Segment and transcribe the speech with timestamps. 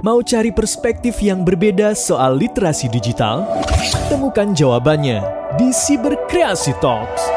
[0.00, 3.44] Mau cari perspektif yang berbeda soal literasi digital?
[4.08, 5.20] Temukan jawabannya
[5.60, 7.28] di Cyberkreasi Talks.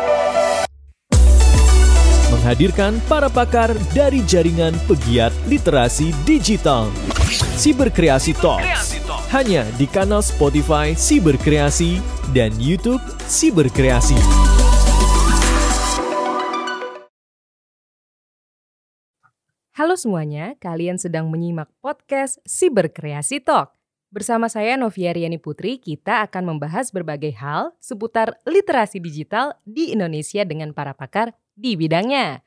[2.31, 6.87] Menghadirkan para pakar dari jaringan pegiat literasi digital.
[7.59, 8.95] Cyberkreasi Talks.
[9.27, 11.99] Hanya di kanal Spotify Cyberkreasi
[12.31, 14.56] dan YouTube Cyberkreasi.
[19.77, 23.77] Halo semuanya, kalian sedang menyimak podcast Siberkreasi Talk.
[24.09, 30.41] Bersama saya Novia Riani Putri, kita akan membahas berbagai hal seputar literasi digital di Indonesia
[30.49, 32.41] dengan para pakar di bidangnya.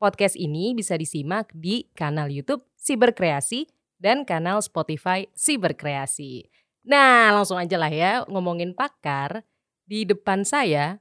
[0.00, 3.68] Podcast ini bisa disimak di kanal YouTube Siberkreasi
[4.00, 6.48] dan kanal Spotify Siberkreasi.
[6.88, 9.44] Nah, langsung aja lah ya ngomongin pakar.
[9.84, 10.96] Di depan saya,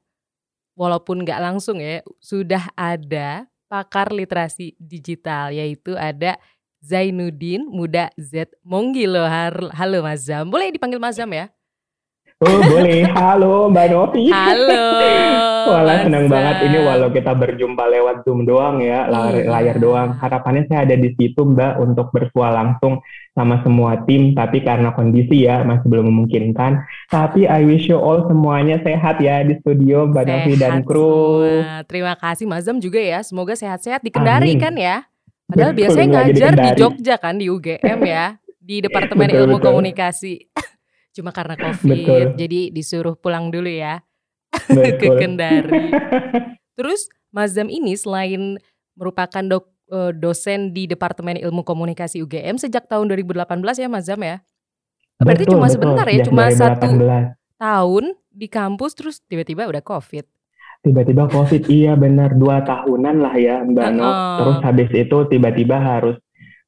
[0.76, 6.42] walaupun nggak langsung ya, sudah ada pakar literasi digital yaitu ada
[6.82, 9.24] Zainuddin Muda Z Monggilo.
[9.72, 10.50] Halo Mas Zam.
[10.50, 11.54] Boleh dipanggil Mas Zam ya?
[12.42, 14.32] Oh boleh, halo Mbak Novi.
[14.32, 14.84] Halo.
[15.70, 19.50] Walah senang banget ini walau kita berjumpa lewat Zoom doang ya, layar, iya.
[19.50, 20.10] layar doang.
[20.18, 23.00] Harapannya saya ada di situ Mbak untuk bersua langsung
[23.38, 26.84] sama semua tim, tapi karena kondisi ya masih belum memungkinkan.
[27.08, 31.46] Tapi I wish you all semuanya sehat ya di studio Mbak Novi dan kru.
[31.46, 31.86] Semua.
[31.86, 34.62] Terima kasih Mas Zam juga ya, semoga sehat-sehat di Kendari Amin.
[34.62, 34.98] kan ya.
[35.50, 39.58] Padahal Betul, biasanya ngajar di, di Jogja kan di UGM ya, di Departemen betul, Ilmu
[39.58, 39.66] betul.
[39.66, 40.36] Komunikasi
[41.20, 42.22] cuma karena covid Betul.
[42.38, 44.00] jadi disuruh pulang dulu ya
[45.00, 45.94] ke Kendari.
[46.78, 48.58] Terus Mazam ini selain
[48.98, 53.46] merupakan dok, eh, dosen di Departemen Ilmu Komunikasi UGM sejak tahun 2018
[53.78, 54.42] ya Mazam ya.
[55.20, 55.76] Berarti betul, cuma betul.
[55.76, 56.90] sebentar ya, cuma satu
[57.60, 60.24] tahun di kampus terus tiba-tiba udah covid.
[60.80, 64.00] Tiba-tiba covid, iya benar dua tahunan lah ya Mbak uh -oh.
[64.00, 64.12] No.
[64.40, 66.16] Terus habis itu tiba-tiba harus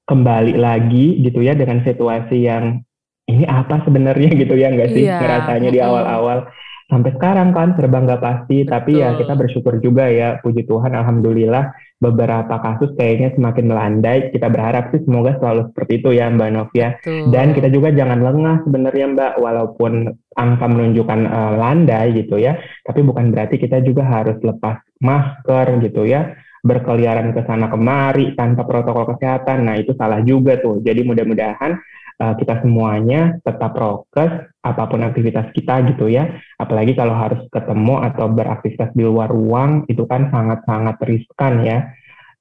[0.03, 2.83] kembali lagi gitu ya dengan situasi yang
[3.31, 5.23] ini apa sebenarnya gitu ya nggak sih yeah.
[5.23, 6.51] ngerasanya di awal-awal
[6.91, 8.71] sampai sekarang kan serba nggak pasti Betul.
[8.75, 11.71] tapi ya kita bersyukur juga ya puji Tuhan alhamdulillah
[12.01, 14.33] beberapa kasus kayaknya semakin melandai.
[14.33, 16.89] Kita berharap sih semoga selalu seperti itu ya Mbak Novia.
[16.97, 17.29] Betul.
[17.29, 19.93] dan kita juga jangan lengah sebenarnya Mbak walaupun
[20.35, 22.57] angka menunjukkan uh, landai gitu ya.
[22.83, 26.33] Tapi bukan berarti kita juga harus lepas masker gitu ya.
[26.61, 29.69] Berkeliaran ke sana kemari tanpa protokol kesehatan.
[29.69, 30.81] Nah itu salah juga tuh.
[30.81, 31.77] Jadi mudah-mudahan
[32.21, 36.29] uh, kita semuanya tetap prokes apa pun aktivitas kita gitu ya.
[36.61, 41.89] Apalagi kalau harus ketemu atau beraktivitas di luar ruang itu kan sangat-sangat riskan ya.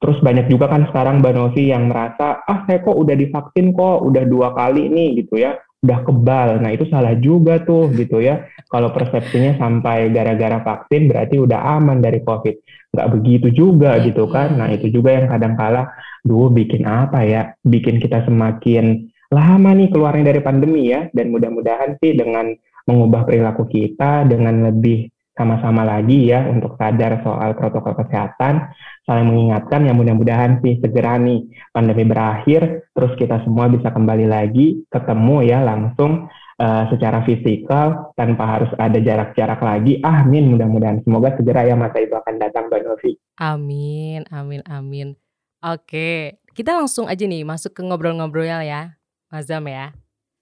[0.01, 4.01] Terus banyak juga kan sekarang Mbak Novi yang merasa, ah saya kok udah divaksin kok,
[4.01, 6.49] udah dua kali nih gitu ya, udah kebal.
[6.57, 8.49] Nah itu salah juga tuh gitu ya.
[8.73, 12.57] Kalau persepsinya sampai gara-gara vaksin berarti udah aman dari COVID.
[12.97, 14.57] Nggak begitu juga gitu kan.
[14.57, 15.93] Nah itu juga yang kadang kala,
[16.25, 21.97] duh bikin apa ya, bikin kita semakin lama nih keluarnya dari pandemi ya dan mudah-mudahan
[22.03, 22.51] sih dengan
[22.91, 25.07] mengubah perilaku kita dengan lebih
[25.39, 28.75] sama-sama lagi ya untuk sadar soal protokol kesehatan
[29.09, 34.85] saling mengingatkan yang mudah-mudahan sih segera nih pandemi berakhir terus kita semua bisa kembali lagi
[34.93, 36.29] ketemu ya langsung
[36.61, 39.97] uh, secara fisikal tanpa harus ada jarak-jarak lagi.
[40.05, 41.01] Amin mudah-mudahan.
[41.09, 43.17] Semoga segera ya masa itu akan datang Mbak Novi.
[43.41, 45.17] Amin amin amin.
[45.65, 49.00] Oke kita langsung aja nih masuk ke ngobrol-ngobrol ya
[49.31, 49.95] Mazam ya.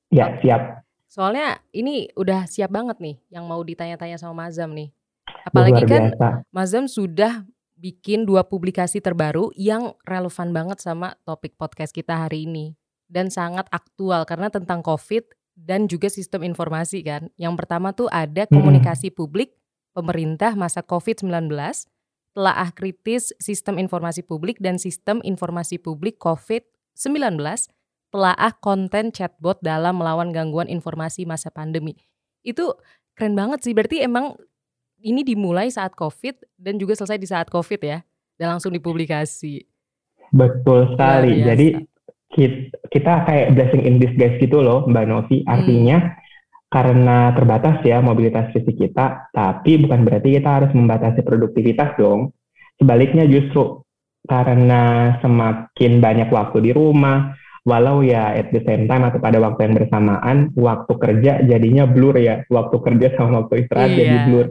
[0.08, 0.82] Ya, siap.
[1.08, 4.88] Soalnya ini udah siap banget nih yang mau ditanya-tanya sama Mazam nih.
[5.44, 6.12] Apalagi kan
[6.52, 7.44] Mazam sudah
[7.78, 12.76] bikin dua publikasi terbaru yang relevan banget sama topik podcast kita hari ini.
[13.08, 17.32] Dan sangat aktual karena tentang COVID dan juga sistem informasi kan.
[17.40, 19.56] Yang pertama tuh ada komunikasi publik
[19.96, 21.48] pemerintah masa COVID-19,
[22.36, 27.40] telaah kritis sistem informasi publik dan sistem informasi publik COVID-19
[28.08, 31.96] telaah konten chatbot dalam melawan gangguan informasi masa pandemi.
[32.40, 32.76] Itu
[33.12, 33.76] keren banget sih.
[33.76, 34.36] Berarti emang
[35.04, 38.00] ini dimulai saat COVID dan juga selesai di saat COVID ya.
[38.38, 39.66] Dan langsung dipublikasi.
[40.30, 41.42] Betul sekali.
[41.42, 41.66] Jadi
[42.92, 45.36] kita kayak blessing in disguise gitu loh Mbak Novi.
[45.42, 45.50] Hmm.
[45.58, 46.12] Artinya hmm.
[46.68, 52.32] karena terbatas ya mobilitas fisik kita, tapi bukan berarti kita harus membatasi produktivitas dong.
[52.78, 53.82] Sebaliknya justru
[54.28, 57.32] karena semakin banyak waktu di rumah,
[57.68, 62.16] walau ya at the same time atau pada waktu yang bersamaan waktu kerja jadinya blur
[62.16, 62.48] ya.
[62.48, 64.00] Waktu kerja sama waktu istirahat iya.
[64.00, 64.46] jadi blur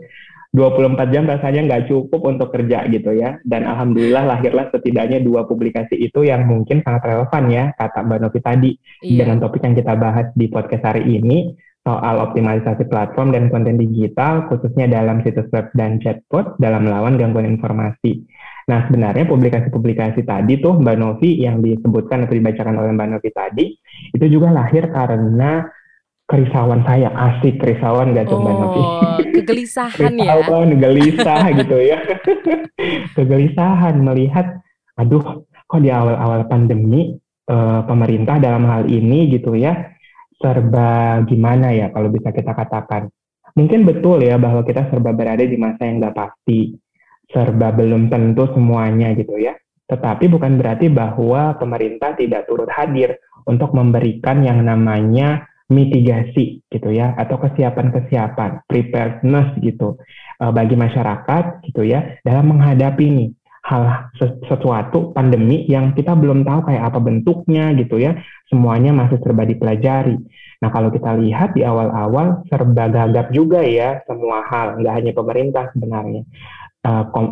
[0.56, 3.42] 24 jam rasanya nggak cukup untuk kerja gitu ya.
[3.42, 8.40] Dan alhamdulillah lahirlah setidaknya dua publikasi itu yang mungkin sangat relevan ya kata Mbak Novi
[8.40, 8.72] tadi.
[9.02, 9.26] Iya.
[9.26, 14.44] dengan topik yang kita bahas di podcast hari ini soal optimalisasi platform dan konten digital
[14.52, 18.28] khususnya dalam situs web dan chatbot dalam melawan gangguan informasi
[18.68, 23.66] Nah, sebenarnya publikasi-publikasi tadi tuh Mbak Novi yang disebutkan atau dibacakan oleh Mbak Novi tadi,
[24.12, 25.64] itu juga lahir karena
[26.28, 28.84] kerisauan saya, asik kerisauan gak tuh oh, Mbak Novi?
[29.40, 30.44] kegelisahan ya?
[30.44, 31.98] Kerisauan, gelisah gitu ya.
[33.16, 34.60] kegelisahan melihat,
[35.00, 37.16] aduh kok di awal-awal pandemi
[37.48, 39.96] eh, pemerintah dalam hal ini gitu ya,
[40.44, 43.08] serba gimana ya kalau bisa kita katakan.
[43.56, 46.76] Mungkin betul ya bahwa kita serba berada di masa yang gak pasti
[47.32, 49.56] serba belum tentu semuanya gitu ya.
[49.88, 57.12] Tetapi bukan berarti bahwa pemerintah tidak turut hadir untuk memberikan yang namanya mitigasi gitu ya
[57.20, 60.00] atau kesiapan-kesiapan preparedness gitu
[60.40, 63.30] uh, bagi masyarakat gitu ya dalam menghadapi nih
[63.68, 64.08] hal
[64.48, 68.16] sesuatu pandemi yang kita belum tahu kayak apa bentuknya gitu ya
[68.48, 70.16] semuanya masih serba dipelajari
[70.64, 75.68] nah kalau kita lihat di awal-awal serba gagap juga ya semua hal nggak hanya pemerintah
[75.76, 76.24] sebenarnya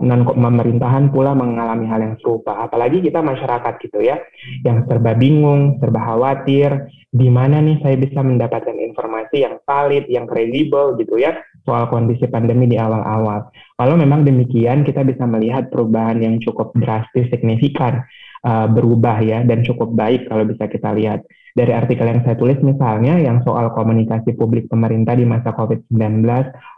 [0.04, 2.68] non pemerintahan pula mengalami hal yang serupa.
[2.68, 4.20] Apalagi kita masyarakat gitu ya,
[4.68, 10.28] yang serba bingung, serba khawatir, di mana nih saya bisa mendapatkan informasi yang valid, yang
[10.28, 13.48] kredibel gitu ya, soal kondisi pandemi di awal-awal.
[13.80, 18.04] Kalau memang demikian, kita bisa melihat perubahan yang cukup drastis, signifikan,
[18.44, 21.24] uh, berubah ya, dan cukup baik kalau bisa kita lihat.
[21.56, 26.28] Dari artikel yang saya tulis misalnya, yang soal komunikasi publik pemerintah di masa COVID-19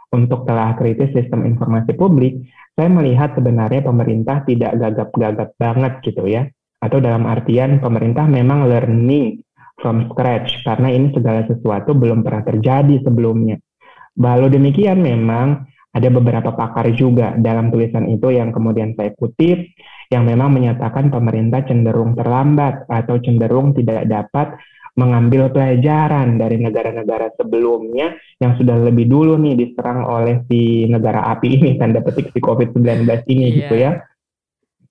[0.08, 6.48] untuk telah kritis sistem informasi publik, saya melihat sebenarnya pemerintah tidak gagap-gagap banget gitu ya.
[6.78, 9.42] Atau dalam artian pemerintah memang learning
[9.78, 13.58] from scratch karena ini segala sesuatu belum pernah terjadi sebelumnya.
[14.18, 19.74] Walau demikian memang ada beberapa pakar juga dalam tulisan itu yang kemudian saya kutip
[20.08, 24.56] yang memang menyatakan pemerintah cenderung terlambat atau cenderung tidak dapat
[24.98, 31.54] mengambil pelajaran dari negara-negara sebelumnya yang sudah lebih dulu nih diserang oleh si negara api
[31.54, 33.56] ini tanda petik si COVID-19 ini yeah.
[33.62, 33.90] gitu ya.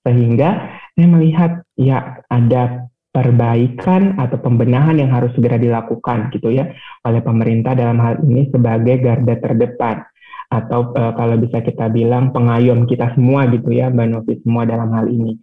[0.07, 0.49] Sehingga
[0.95, 6.69] saya melihat ya ada perbaikan atau pembenahan yang harus segera dilakukan gitu ya
[7.01, 10.05] oleh pemerintah dalam hal ini sebagai garda terdepan
[10.47, 14.89] atau uh, kalau bisa kita bilang pengayom kita semua gitu ya Mbak Novi semua dalam
[14.95, 15.35] hal ini.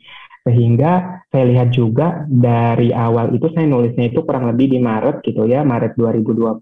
[0.45, 5.49] Sehingga saya lihat juga dari awal itu saya nulisnya itu kurang lebih di Maret gitu
[5.49, 6.61] ya, Maret 2020,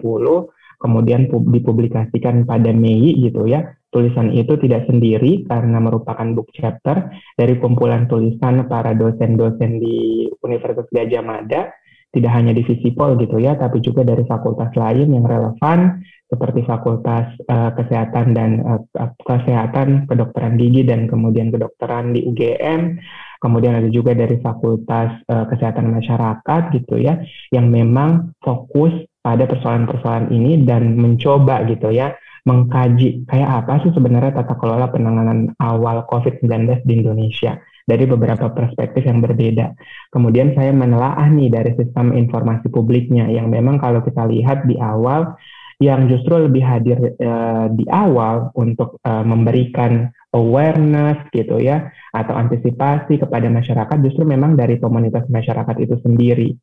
[0.78, 3.74] kemudian dipublikasikan pada Mei gitu ya.
[3.92, 10.88] Tulisan itu tidak sendiri karena merupakan book chapter dari kumpulan tulisan para dosen-dosen di Universitas
[10.88, 11.74] Gajah Mada,
[12.14, 16.00] tidak hanya di Visipol gitu ya, tapi juga dari fakultas lain yang relevan
[16.32, 18.80] seperti Fakultas uh, Kesehatan dan uh,
[19.20, 22.96] Kesehatan, Kedokteran Gigi dan kemudian Kedokteran di UGM
[23.42, 27.18] kemudian ada juga dari Fakultas uh, Kesehatan Masyarakat gitu ya,
[27.50, 34.34] yang memang fokus pada persoalan-persoalan ini dan mencoba gitu ya mengkaji kayak apa sih sebenarnya
[34.34, 37.54] tata kelola penanganan awal COVID-19 di Indonesia
[37.86, 39.74] dari beberapa perspektif yang berbeda.
[40.10, 45.38] Kemudian saya menelaah nih dari sistem informasi publiknya yang memang kalau kita lihat di awal
[45.80, 53.20] yang justru lebih hadir uh, di awal untuk uh, memberikan awareness gitu ya atau antisipasi
[53.20, 56.56] kepada masyarakat justru memang dari komunitas masyarakat itu sendiri.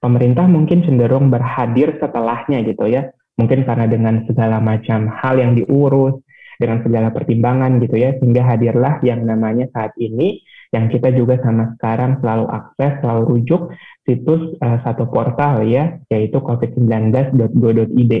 [0.00, 3.12] Pemerintah mungkin cenderung berhadir setelahnya gitu ya.
[3.36, 6.20] Mungkin karena dengan segala macam hal yang diurus,
[6.60, 11.72] dengan segala pertimbangan gitu ya, sehingga hadirlah yang namanya saat ini yang kita juga sama
[11.76, 13.72] sekarang selalu akses, selalu rujuk
[14.04, 18.12] situs uh, satu portal ya, yaitu covid19.go.id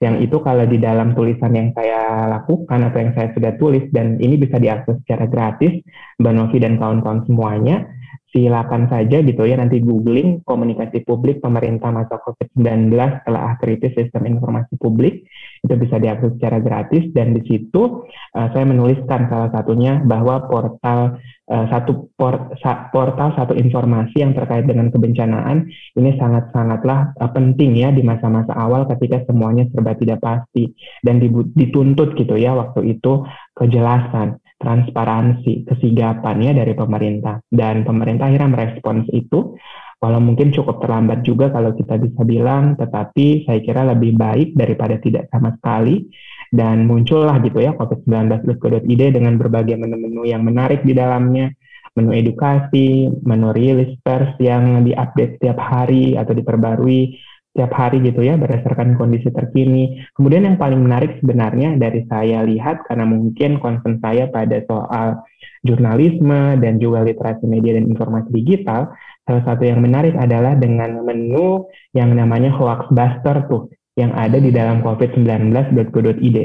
[0.00, 4.20] yang itu kalau di dalam tulisan yang saya lakukan atau yang saya sudah tulis dan
[4.20, 5.80] ini bisa diakses secara gratis
[6.20, 7.88] Mbak Novi dan kawan-kawan semuanya
[8.30, 9.58] silakan saja gitu ya.
[9.58, 15.26] Nanti googling komunikasi publik pemerintah masa COVID-19 setelah kritis sistem informasi publik.
[15.62, 17.10] Itu bisa diakses secara gratis.
[17.14, 21.18] Dan di situ uh, saya menuliskan salah satunya bahwa portal
[21.50, 27.78] uh, satu por, sa, portal satu informasi yang terkait dengan kebencanaan ini sangat-sangatlah uh, penting
[27.78, 31.22] ya di masa-masa awal ketika semuanya serba tidak pasti dan
[31.54, 37.38] dituntut gitu ya waktu itu kejelasan transparansi, kesigapan ya dari pemerintah.
[37.46, 39.54] Dan pemerintah akhirnya merespons itu,
[40.02, 44.98] walau mungkin cukup terlambat juga kalau kita bisa bilang, tetapi saya kira lebih baik daripada
[44.98, 46.10] tidak sama sekali.
[46.50, 51.50] Dan muncullah gitu ya COVID-19.co.id dengan berbagai menu-menu yang menarik di dalamnya,
[51.94, 53.98] menu edukasi, menu rilis
[54.38, 57.18] yang diupdate setiap hari atau diperbarui,
[57.56, 60.04] tiap hari gitu ya berdasarkan kondisi terkini.
[60.12, 65.24] Kemudian yang paling menarik sebenarnya dari saya lihat karena mungkin concern saya pada soal
[65.64, 68.92] jurnalisme dan juga literasi media dan informasi digital,
[69.24, 74.84] salah satu yang menarik adalah dengan menu yang namanya Hoaxbuster tuh yang ada di dalam
[74.84, 76.38] covid19.go.id.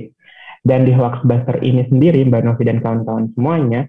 [0.62, 3.86] Dan di Hoaxbuster ini sendiri, Mbak Novi dan kawan-kawan semuanya,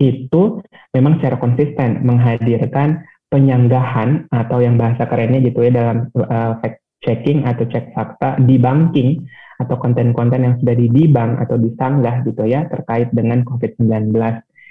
[0.00, 0.58] itu
[0.92, 7.48] memang secara konsisten menghadirkan penyanggahan atau yang bahasa kerennya gitu ya dalam uh, fact checking
[7.48, 9.24] atau cek fakta di banking
[9.56, 14.12] atau konten-konten yang sudah di bank atau disanggah gitu ya terkait dengan COVID-19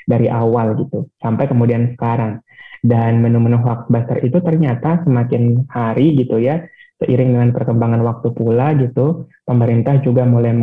[0.05, 2.39] dari awal gitu sampai kemudian sekarang.
[2.81, 6.65] Dan menu-menu hoaxbuster itu ternyata semakin hari gitu ya
[7.01, 10.53] seiring dengan perkembangan waktu pula gitu, pemerintah juga mulai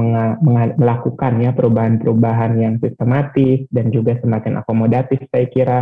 [0.79, 5.79] melakukan ya perubahan-perubahan yang sistematis dan juga semakin akomodatif saya kira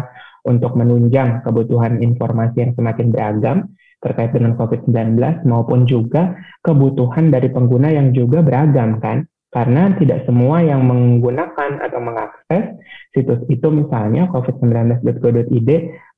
[0.48, 3.56] untuk menunjang kebutuhan informasi yang semakin beragam
[4.00, 9.28] terkait dengan COVID-19 maupun juga kebutuhan dari pengguna yang juga beragam kan?
[9.52, 12.76] Karena tidak semua yang menggunakan atau mengakses
[13.16, 15.70] situs itu misalnya covid19.go.id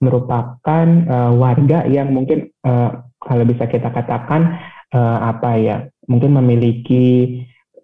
[0.02, 4.58] merupakan uh, warga yang mungkin uh, kalau bisa kita katakan
[4.94, 7.38] uh, apa ya mungkin memiliki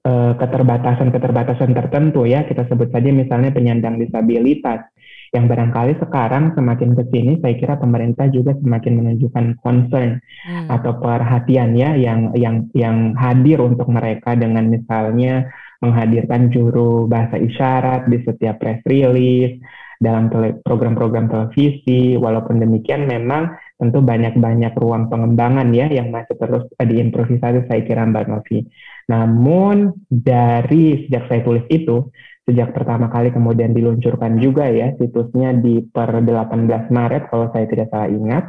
[0.07, 4.89] uh, keterbatasan-keterbatasan tertentu ya kita sebut saja misalnya penyandang disabilitas
[5.35, 10.71] yang barangkali sekarang semakin ke sini saya kira pemerintah juga semakin menunjukkan concern hmm.
[10.71, 15.51] atau perhatian ya yang yang yang hadir untuk mereka dengan misalnya
[15.83, 19.59] menghadirkan juru bahasa isyarat di setiap press release
[19.99, 20.31] dalam
[20.63, 27.81] program-program televisi walaupun demikian memang tentu banyak-banyak ruang pengembangan ya yang masih terus diimprovisasi saya
[27.83, 28.63] kira Mbak Novi.
[29.11, 32.09] Namun dari sejak saya tulis itu,
[32.47, 37.91] sejak pertama kali kemudian diluncurkan juga ya situsnya di per 18 Maret kalau saya tidak
[37.91, 38.45] salah ingat.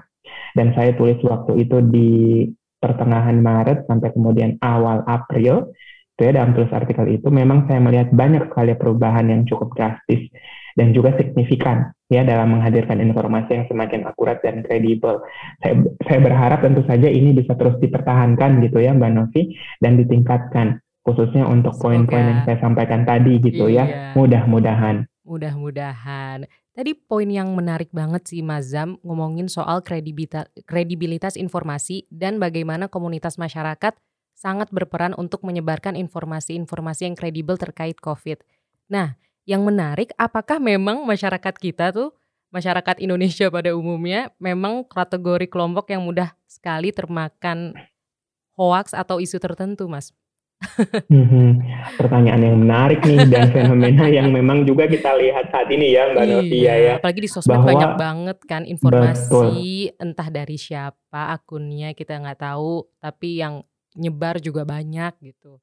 [0.56, 2.10] Dan saya tulis waktu itu di
[2.82, 5.74] pertengahan Maret sampai kemudian awal April.
[6.16, 10.32] Itu ya dalam tulis artikel itu memang saya melihat banyak sekali perubahan yang cukup drastis
[10.76, 15.24] dan juga signifikan ya dalam menghadirkan informasi yang semakin akurat dan kredibel.
[15.64, 20.84] Saya, saya berharap tentu saja ini bisa terus dipertahankan gitu ya Mbak Novi dan ditingkatkan
[21.06, 23.86] khususnya untuk poin-poin yang saya sampaikan tadi gitu ya.
[23.86, 23.96] iya.
[24.12, 24.14] ya.
[24.18, 25.06] Mudah-mudahan.
[25.26, 26.50] Mudah-mudahan.
[26.76, 33.40] Tadi poin yang menarik banget sih Mazam ngomongin soal kredibilitas, kredibilitas informasi dan bagaimana komunitas
[33.40, 33.96] masyarakat
[34.36, 38.44] sangat berperan untuk menyebarkan informasi-informasi yang kredibel terkait COVID.
[38.92, 42.12] Nah, yang menarik apakah memang masyarakat kita tuh
[42.50, 47.78] masyarakat Indonesia pada umumnya memang kategori kelompok yang mudah sekali termakan
[48.58, 50.16] hoax atau isu tertentu, Mas?
[51.12, 51.62] hmm,
[52.00, 56.26] pertanyaan yang menarik nih dan fenomena yang memang juga kita lihat saat ini ya Mbak
[56.26, 56.94] Novia iya, ya.
[56.98, 60.00] Apalagi di sosmed bahwa, banyak banget kan informasi betul.
[60.00, 63.62] entah dari siapa akunnya kita nggak tahu, tapi yang
[64.00, 65.60] nyebar juga banyak gitu.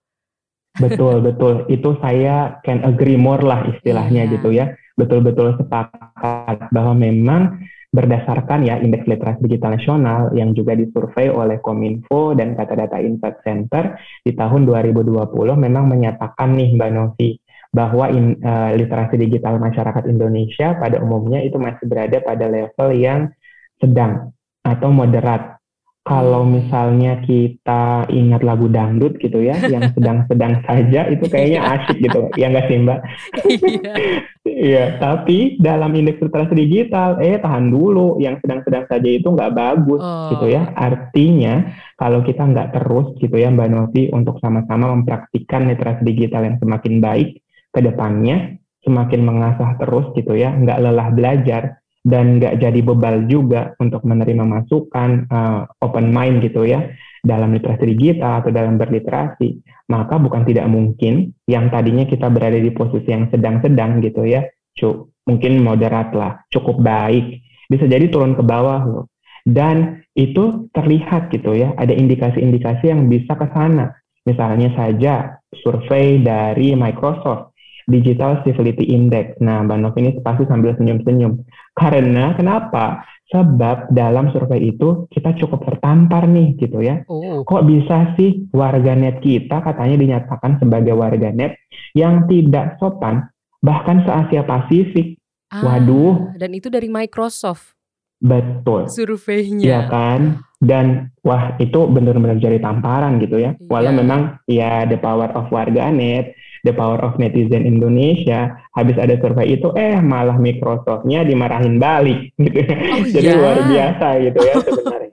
[0.80, 1.68] Betul, betul.
[1.68, 4.32] Itu saya can agree more lah istilahnya yeah.
[4.32, 4.72] gitu ya.
[4.96, 7.60] Betul-betul sepakat bahwa memang
[7.92, 13.44] berdasarkan ya indeks literasi digital nasional yang juga disurvei oleh Kominfo dan Data Data Insight
[13.44, 15.12] Center di tahun 2020
[15.60, 17.36] memang menyatakan nih Mbak Novi
[17.68, 23.28] bahwa in, uh, literasi digital masyarakat Indonesia pada umumnya itu masih berada pada level yang
[23.76, 24.32] sedang
[24.64, 25.60] atau moderat
[26.02, 31.72] kalau misalnya kita ingat lagu dangdut gitu ya, yang sedang-sedang saja itu kayaknya iya.
[31.78, 33.00] asik gitu, ya nggak sih Mbak?
[33.46, 33.94] Iya.
[34.42, 40.02] Iya, tapi dalam indeks literasi digital, eh tahan dulu, yang sedang-sedang saja itu nggak bagus
[40.02, 40.34] oh.
[40.34, 40.74] gitu ya.
[40.74, 46.56] Artinya kalau kita nggak terus gitu ya Mbak Novi untuk sama-sama mempraktikkan literasi digital yang
[46.58, 47.38] semakin baik
[47.70, 53.78] ke depannya, semakin mengasah terus gitu ya, nggak lelah belajar, dan nggak jadi bebal juga
[53.78, 56.90] untuk menerima masukan uh, open mind gitu ya
[57.22, 62.74] dalam literasi digital atau dalam berliterasi maka bukan tidak mungkin yang tadinya kita berada di
[62.74, 64.42] posisi yang sedang-sedang gitu ya
[64.74, 67.38] cuk mungkin moderat lah cukup baik
[67.70, 69.04] bisa jadi turun ke bawah loh
[69.46, 73.94] dan itu terlihat gitu ya ada indikasi-indikasi yang bisa ke sana
[74.26, 77.52] misalnya saja survei dari Microsoft
[77.86, 79.38] Digital Civility Index.
[79.42, 81.42] Nah, Mbak ini pasti sambil senyum-senyum.
[81.72, 83.04] Karena kenapa?
[83.32, 87.00] Sebab dalam survei itu kita cukup tertampar nih gitu ya.
[87.08, 87.40] Oh.
[87.48, 91.56] Kok bisa sih warganet kita katanya dinyatakan sebagai warganet
[91.96, 93.24] yang tidak sopan
[93.64, 95.16] bahkan se-Asia Pasifik.
[95.48, 96.36] Ah, Waduh.
[96.36, 97.72] Dan itu dari Microsoft.
[98.20, 98.92] Betul.
[98.92, 99.64] Surveinya.
[99.64, 100.20] Iya kan?
[100.62, 103.56] Dan wah itu benar-benar jadi tamparan gitu ya.
[103.56, 103.66] Iya.
[103.66, 109.58] Walau memang ya the power of warganet The Power of Netizen Indonesia, habis ada survei
[109.58, 112.62] itu, eh malah Microsoftnya dimarahin balik, gitu.
[112.92, 113.38] Oh, Jadi yeah.
[113.38, 115.12] luar biasa gitu ya sebenarnya.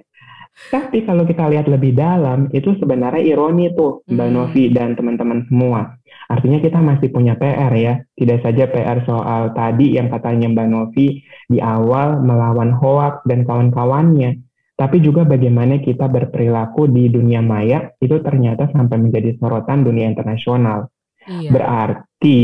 [0.70, 4.36] Tapi kalau kita lihat lebih dalam, itu sebenarnya ironi tuh Mbak hmm.
[4.36, 5.98] Novi dan teman-teman semua.
[6.29, 8.03] Artinya kita masih punya PR ya.
[8.13, 14.38] Tidak saja PR soal tadi yang katanya Mbak Novi di awal melawan hoax dan kawan-kawannya.
[14.77, 20.88] Tapi juga bagaimana kita berperilaku di dunia maya itu ternyata sampai menjadi sorotan dunia internasional.
[21.29, 21.50] Iya.
[21.53, 22.39] Berarti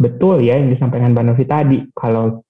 [0.00, 2.40] betul ya yang disampaikan Mbak Novi tadi, kalau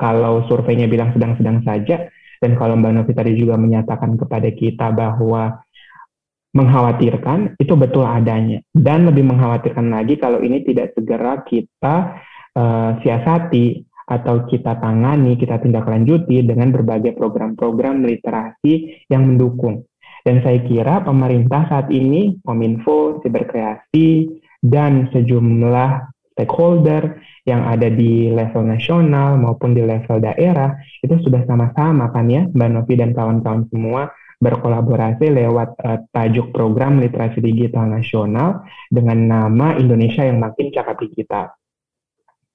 [0.00, 2.08] kalau surveinya bilang sedang-sedang saja,
[2.40, 5.60] dan kalau Mbak Novi tadi juga menyatakan kepada kita bahwa
[6.56, 8.64] mengkhawatirkan, itu betul adanya.
[8.72, 12.16] Dan lebih mengkhawatirkan lagi kalau ini tidak segera kita
[12.56, 19.84] uh, siasati atau kita tangani, kita tindak lanjuti dengan berbagai program-program literasi yang mendukung.
[20.24, 28.64] Dan saya kira pemerintah saat ini, Kominfo, Siberkreasi, dan sejumlah stakeholder yang ada di level
[28.64, 34.08] nasional maupun di level daerah itu sudah sama-sama kan ya Mbak Novi dan kawan-kawan semua
[34.40, 41.54] berkolaborasi lewat uh, tajuk program literasi digital nasional dengan nama Indonesia yang makin cakap digital.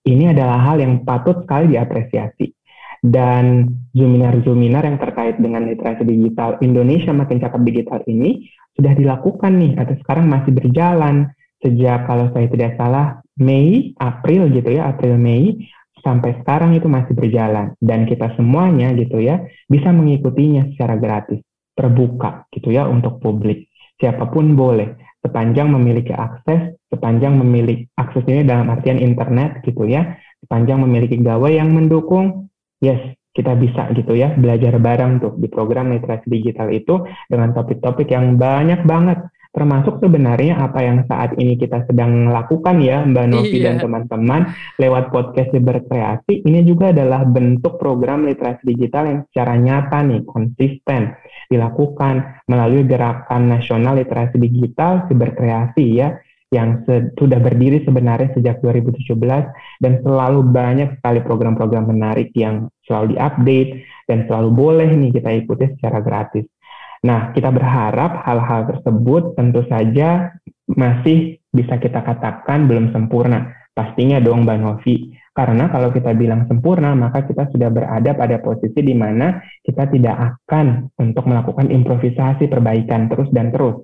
[0.05, 2.53] Ini adalah hal yang patut sekali diapresiasi.
[2.99, 3.63] Dan
[3.95, 9.95] zuminar-zuminar yang terkait dengan literasi digital Indonesia makin cakap digital ini sudah dilakukan nih atau
[10.03, 11.31] sekarang masih berjalan
[11.63, 15.55] sejak kalau saya tidak salah Mei, April gitu ya, April Mei
[15.99, 21.43] sampai sekarang itu masih berjalan dan kita semuanya gitu ya bisa mengikutinya secara gratis,
[21.75, 23.67] terbuka gitu ya untuk publik.
[23.99, 30.15] Siapa pun boleh sepanjang memiliki akses, sepanjang memiliki akses ini dalam artian internet gitu ya,
[30.39, 32.47] sepanjang memiliki gawai yang mendukung,
[32.79, 38.09] yes kita bisa gitu ya belajar bareng tuh di program literasi digital itu dengan topik-topik
[38.09, 43.57] yang banyak banget termasuk sebenarnya apa yang saat ini kita sedang lakukan ya Mbak Novi
[43.57, 43.73] iya.
[43.73, 44.41] dan teman-teman
[44.77, 51.17] lewat podcast berkreasi ini juga adalah bentuk program literasi digital yang secara nyata nih konsisten
[51.49, 56.13] dilakukan melalui gerakan nasional literasi digital berkreasi ya
[56.49, 56.81] yang
[57.13, 59.13] sudah berdiri sebenarnya sejak 2017
[59.85, 65.69] dan selalu banyak sekali program-program menarik yang selalu diupdate dan selalu boleh nih kita ikuti
[65.77, 66.49] secara gratis.
[66.99, 70.35] Nah, kita berharap hal-hal tersebut tentu saja
[70.67, 73.55] masih bisa kita katakan belum sempurna.
[73.71, 75.15] Pastinya dong Mbak Novi.
[75.31, 80.15] Karena kalau kita bilang sempurna, maka kita sudah berada pada posisi di mana kita tidak
[80.19, 83.79] akan untuk melakukan improvisasi perbaikan terus dan terus.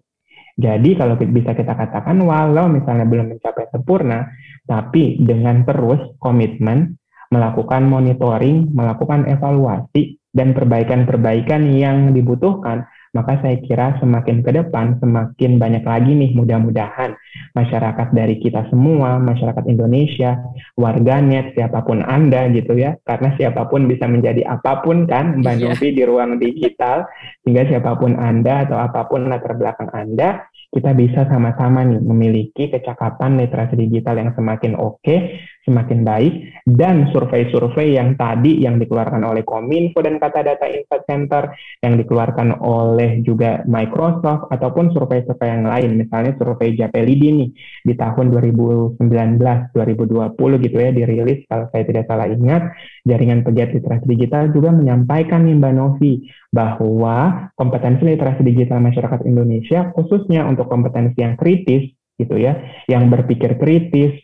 [0.55, 4.27] Jadi kalau bisa kita katakan walau misalnya belum mencapai sempurna,
[4.67, 6.99] tapi dengan terus komitmen
[7.31, 12.83] melakukan monitoring, melakukan evaluasi, dan perbaikan-perbaikan yang dibutuhkan,
[13.15, 17.15] maka saya kira semakin ke depan semakin banyak lagi nih mudah-mudahan
[17.55, 20.35] masyarakat dari kita semua, masyarakat Indonesia,
[20.75, 25.55] warganet, siapa pun Anda gitu ya, karena siapa pun bisa menjadi apa pun kan Mbak
[25.55, 25.71] yeah.
[25.71, 27.07] Novi di ruang digital,
[27.43, 32.67] sehingga siapa pun Anda atau apa pun latar belakang Anda, kita bisa sama-sama nih memiliki
[32.67, 36.33] kecakapan literasi digital yang semakin oke, okay, semakin baik,
[36.69, 41.49] dan survei-survei yang tadi yang dikeluarkan oleh Kominfo dan Kata Data Insight Center,
[41.81, 47.49] yang dikeluarkan oleh juga Microsoft, ataupun survei-survei yang lain, misalnya survei Japelidi nih,
[47.83, 52.69] di tahun 2019-2020 gitu ya, dirilis kalau saya tidak salah ingat,
[53.03, 59.91] jaringan pegiat literasi digital juga menyampaikan nih Mbak Novi, bahwa kompetensi literasi digital masyarakat Indonesia
[59.91, 62.55] khususnya untuk kompetensi yang kritis gitu ya,
[62.87, 64.15] yang berpikir kritis,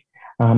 [0.42, 0.54] uh,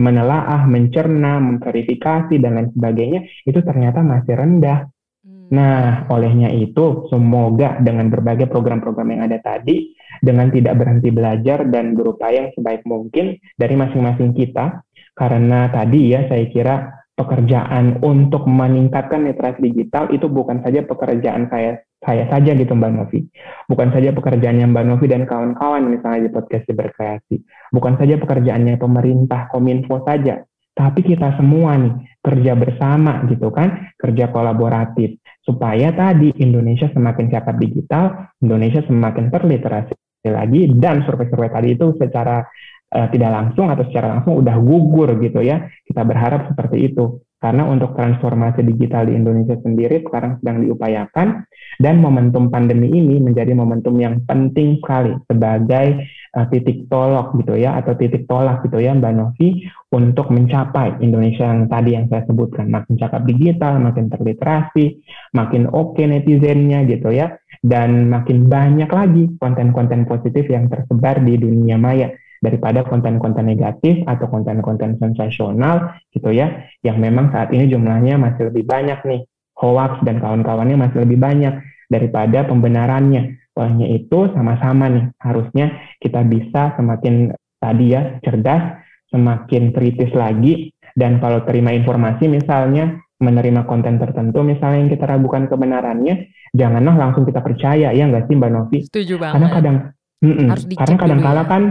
[0.00, 4.88] menelaah, mencerna, memverifikasi dan lain sebagainya itu ternyata masih rendah.
[5.20, 5.52] Hmm.
[5.52, 9.92] Nah, olehnya itu semoga dengan berbagai program-program yang ada tadi
[10.24, 14.80] dengan tidak berhenti belajar dan berupaya yang sebaik mungkin dari masing-masing kita
[15.16, 16.74] karena tadi ya saya kira
[17.16, 23.24] pekerjaan untuk meningkatkan literasi digital itu bukan saja pekerjaan saya saya saja gitu Mbak Novi.
[23.66, 27.36] Bukan saja pekerjaannya Mbak Novi dan kawan-kawan misalnya di podcast berkreasi.
[27.72, 30.44] Bukan saja pekerjaannya pemerintah Kominfo saja,
[30.76, 37.56] tapi kita semua nih kerja bersama gitu kan, kerja kolaboratif supaya tadi Indonesia semakin cakap
[37.56, 42.44] digital, Indonesia semakin terliterasi lagi dan survei-survei tadi itu secara
[42.92, 45.64] uh, tidak langsung atau secara langsung udah gugur gitu ya.
[45.86, 47.24] Kita berharap seperti itu.
[47.36, 51.44] Karena untuk transformasi digital di Indonesia sendiri sekarang sedang diupayakan
[51.76, 56.00] dan momentum pandemi ini menjadi momentum yang penting sekali sebagai
[56.32, 61.44] uh, titik tolak gitu ya atau titik tolak gitu ya Mbak Novi untuk mencapai Indonesia
[61.44, 62.72] yang tadi yang saya sebutkan.
[62.72, 65.04] Makin cakap digital, makin terliterasi,
[65.36, 71.36] makin oke okay netizennya gitu ya dan makin banyak lagi konten-konten positif yang tersebar di
[71.36, 72.12] dunia maya
[72.44, 78.68] daripada konten-konten negatif atau konten-konten sensasional gitu ya yang memang saat ini jumlahnya masih lebih
[78.68, 79.20] banyak nih
[79.56, 81.54] hoax dan kawan-kawannya masih lebih banyak
[81.88, 85.66] daripada pembenarannya olehnya itu sama-sama nih harusnya
[85.98, 93.64] kita bisa semakin tadi ya cerdas semakin kritis lagi dan kalau terima informasi misalnya menerima
[93.64, 98.50] konten tertentu misalnya yang kita ragukan kebenarannya janganlah langsung kita percaya ya nggak sih Mbak
[98.52, 99.32] Novi Setuju banget.
[99.32, 99.76] karena kadang
[100.20, 101.44] mm -mm, karena kadang kala ya.
[101.48, 101.62] kan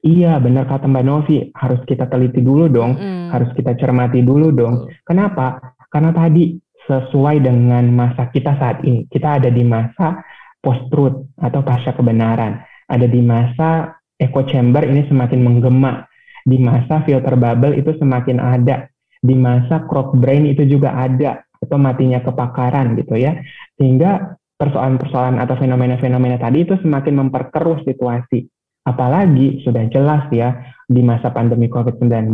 [0.00, 3.28] Iya, benar kata Mbak Novi, harus kita teliti dulu dong, mm.
[3.36, 4.88] harus kita cermati dulu dong.
[4.88, 5.04] Mm.
[5.04, 5.76] Kenapa?
[5.92, 6.56] Karena tadi
[6.88, 9.04] sesuai dengan masa kita saat ini.
[9.04, 10.24] Kita ada di masa
[10.58, 12.64] post-truth atau pasca kebenaran.
[12.88, 16.08] Ada di masa echo chamber ini semakin menggema.
[16.40, 18.88] Di masa filter bubble itu semakin ada.
[19.20, 21.44] Di masa crop brain itu juga ada.
[21.60, 23.36] Atau matinya kepakaran gitu ya.
[23.76, 28.48] Sehingga persoalan-persoalan atau fenomena-fenomena tadi itu semakin memperkeruh situasi
[28.86, 30.56] Apalagi sudah jelas ya
[30.88, 32.32] di masa pandemi COVID-19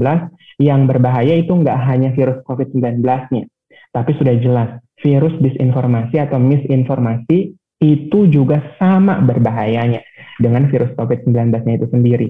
[0.63, 3.45] yang berbahaya itu nggak hanya virus COVID-19-nya,
[3.93, 4.71] tapi sudah jelas
[5.05, 10.01] virus disinformasi atau misinformasi itu juga sama berbahayanya
[10.41, 12.29] dengan virus COVID-19-nya itu sendiri.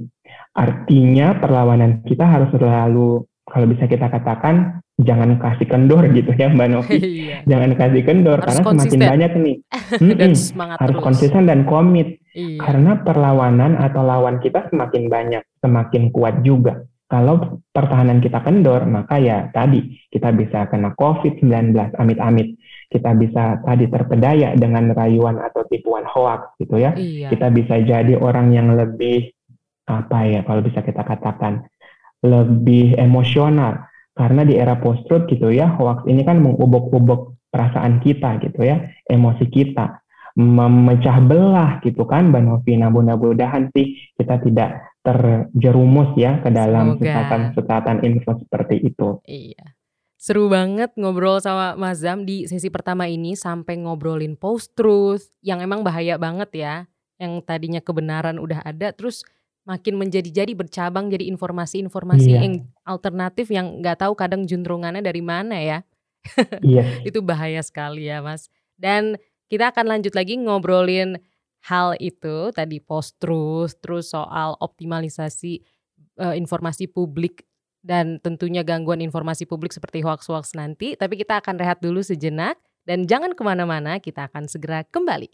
[0.56, 6.68] Artinya perlawanan kita harus selalu kalau bisa kita katakan jangan kasih kendor gitu ya Mbak
[6.72, 6.98] Novi.
[7.06, 7.36] Iya.
[7.46, 8.98] jangan kasih kendor harus karena konsisten.
[8.98, 9.56] semakin banyak nih.
[10.20, 11.06] dan semangat harus terus.
[11.06, 12.08] konsisten dan komit.
[12.36, 12.60] Iya.
[12.60, 16.84] Karena perlawanan atau lawan kita semakin banyak, semakin kuat juga.
[17.08, 22.60] Kalau pertahanan kita kendor, maka ya tadi kita bisa kena COVID-19, amit-amit.
[22.92, 26.92] Kita bisa tadi terpedaya dengan rayuan atau tipuan hoax gitu ya.
[26.92, 27.32] Iya.
[27.32, 29.32] Kita bisa jadi orang yang lebih
[29.86, 31.62] apa ya kalau bisa kita katakan
[32.26, 33.86] lebih emosional
[34.18, 39.46] karena di era post-truth gitu ya hoax ini kan mengubuk-ubuk perasaan kita gitu ya emosi
[39.46, 40.02] kita
[40.36, 47.00] memecah belah gitu kan Mbak Novi nah mudah-mudahan sih kita tidak terjerumus ya ke dalam
[47.00, 49.76] sesatan-sesatan info seperti itu iya
[50.16, 55.86] Seru banget ngobrol sama Mas Zam di sesi pertama ini sampai ngobrolin post-truth yang emang
[55.86, 56.74] bahaya banget ya.
[57.14, 59.22] Yang tadinya kebenaran udah ada terus
[59.62, 62.42] makin menjadi-jadi bercabang jadi informasi-informasi iya.
[62.42, 65.78] yang alternatif yang nggak tahu kadang juntrungannya dari mana ya.
[66.58, 66.84] Iya.
[67.08, 68.50] itu bahaya sekali ya Mas.
[68.74, 71.18] Dan kita akan lanjut lagi ngobrolin
[71.66, 75.62] hal itu tadi post truth terus soal optimalisasi
[76.22, 77.42] uh, informasi publik
[77.86, 80.98] dan tentunya gangguan informasi publik seperti hoax-hoax nanti.
[80.98, 85.30] Tapi kita akan rehat dulu sejenak dan jangan ke mana-mana kita akan segera kembali.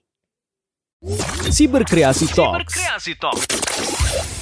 [1.49, 2.61] Siberkreasi Talk.
[2.61, 4.42] Siberkreasi Talk.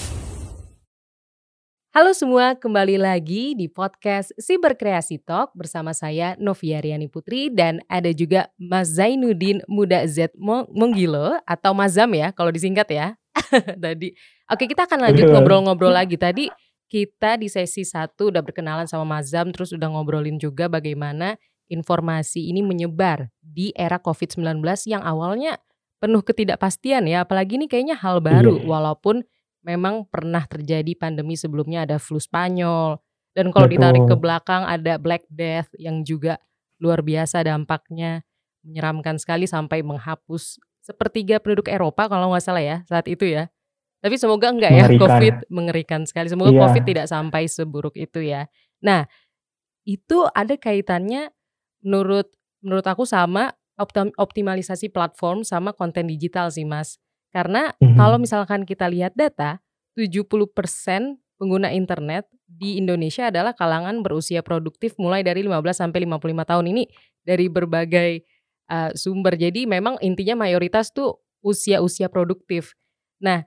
[1.90, 8.14] Halo semua, kembali lagi di podcast Siberkreasi Talk bersama saya Novia Riani Putri dan ada
[8.14, 10.30] juga Mas Zainuddin Muda Z
[10.70, 13.06] Monggilo atau Mazam ya kalau disingkat ya.
[13.82, 14.14] Tadi.
[14.46, 16.14] Oke, kita akan lanjut ngobrol-ngobrol lagi.
[16.14, 16.46] Tadi
[16.86, 22.62] kita di sesi satu udah berkenalan sama Mazam terus udah ngobrolin juga bagaimana informasi ini
[22.62, 25.58] menyebar di era COVID-19 yang awalnya
[25.98, 28.66] penuh ketidakpastian ya, apalagi ini kayaknya hal baru iya.
[28.70, 29.26] walaupun
[29.60, 33.00] memang pernah terjadi pandemi sebelumnya ada flu Spanyol
[33.36, 36.40] dan kalau ditarik ke belakang ada Black Death yang juga
[36.80, 38.24] luar biasa dampaknya
[38.64, 43.52] menyeramkan sekali sampai menghapus sepertiga penduduk Eropa kalau nggak salah ya saat itu ya.
[44.00, 46.32] Tapi semoga enggak ya COVID mengerikan sekali.
[46.32, 46.60] Semoga iya.
[46.64, 48.48] COVID tidak sampai seburuk itu ya.
[48.80, 49.04] Nah,
[49.84, 51.28] itu ada kaitannya
[51.84, 52.32] menurut
[52.64, 53.52] menurut aku sama
[54.16, 56.96] optimalisasi platform sama konten digital sih Mas.
[57.30, 57.96] Karena mm -hmm.
[57.96, 59.62] kalau misalkan kita lihat data,
[59.94, 60.26] 70%
[61.40, 66.84] pengguna internet di Indonesia adalah kalangan berusia produktif mulai dari 15 sampai 55 tahun ini
[67.24, 68.26] dari berbagai
[68.68, 69.38] uh, sumber.
[69.38, 72.76] Jadi memang intinya mayoritas tuh usia-usia produktif.
[73.22, 73.46] Nah,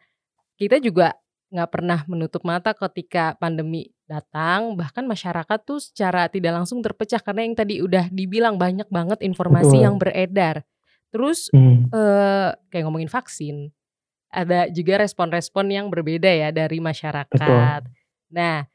[0.58, 1.14] kita juga
[1.54, 7.46] nggak pernah menutup mata ketika pandemi datang bahkan masyarakat tuh secara tidak langsung terpecah karena
[7.46, 9.86] yang tadi udah dibilang banyak banget informasi Betul.
[9.86, 10.66] yang beredar
[11.14, 11.94] terus hmm.
[11.94, 13.70] eh, kayak ngomongin vaksin
[14.34, 17.94] ada juga respon-respon yang berbeda ya dari masyarakat Betul.
[18.34, 18.66] nah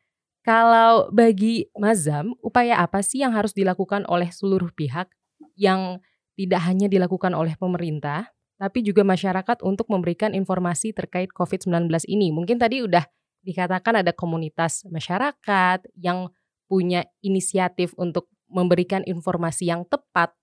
[0.47, 5.11] kalau bagi Mazam upaya apa sih yang harus dilakukan oleh seluruh pihak
[5.59, 5.99] yang
[6.39, 12.35] tidak hanya dilakukan oleh pemerintah tapi juga masyarakat untuk memberikan informasi terkait COVID-19 ini.
[12.35, 13.07] Mungkin tadi udah
[13.47, 16.27] dikatakan ada komunitas masyarakat yang
[16.67, 20.35] punya inisiatif untuk memberikan informasi yang tepat,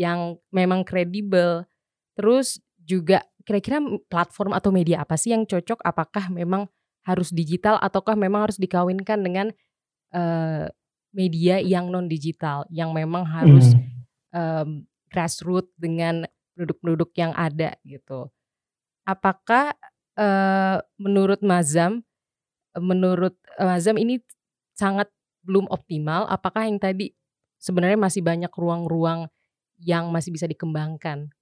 [0.00, 1.68] yang memang kredibel.
[2.16, 5.84] Terus juga kira-kira platform atau media apa sih yang cocok?
[5.84, 6.72] Apakah memang
[7.04, 9.52] harus digital ataukah memang harus dikawinkan dengan
[10.16, 10.64] uh,
[11.12, 13.84] media yang non digital, yang memang harus hmm.
[14.32, 14.70] um,
[15.12, 16.24] grassroots dengan
[16.56, 18.30] penduduk-penduduk yang ada gitu.
[19.04, 19.74] Apakah
[20.16, 22.06] uh, menurut Mazam,
[22.78, 24.22] menurut Mazam ini
[24.76, 25.10] sangat
[25.42, 26.30] belum optimal?
[26.30, 27.16] Apakah yang tadi
[27.58, 29.26] sebenarnya masih banyak ruang-ruang
[29.80, 31.32] yang masih bisa dikembangkan?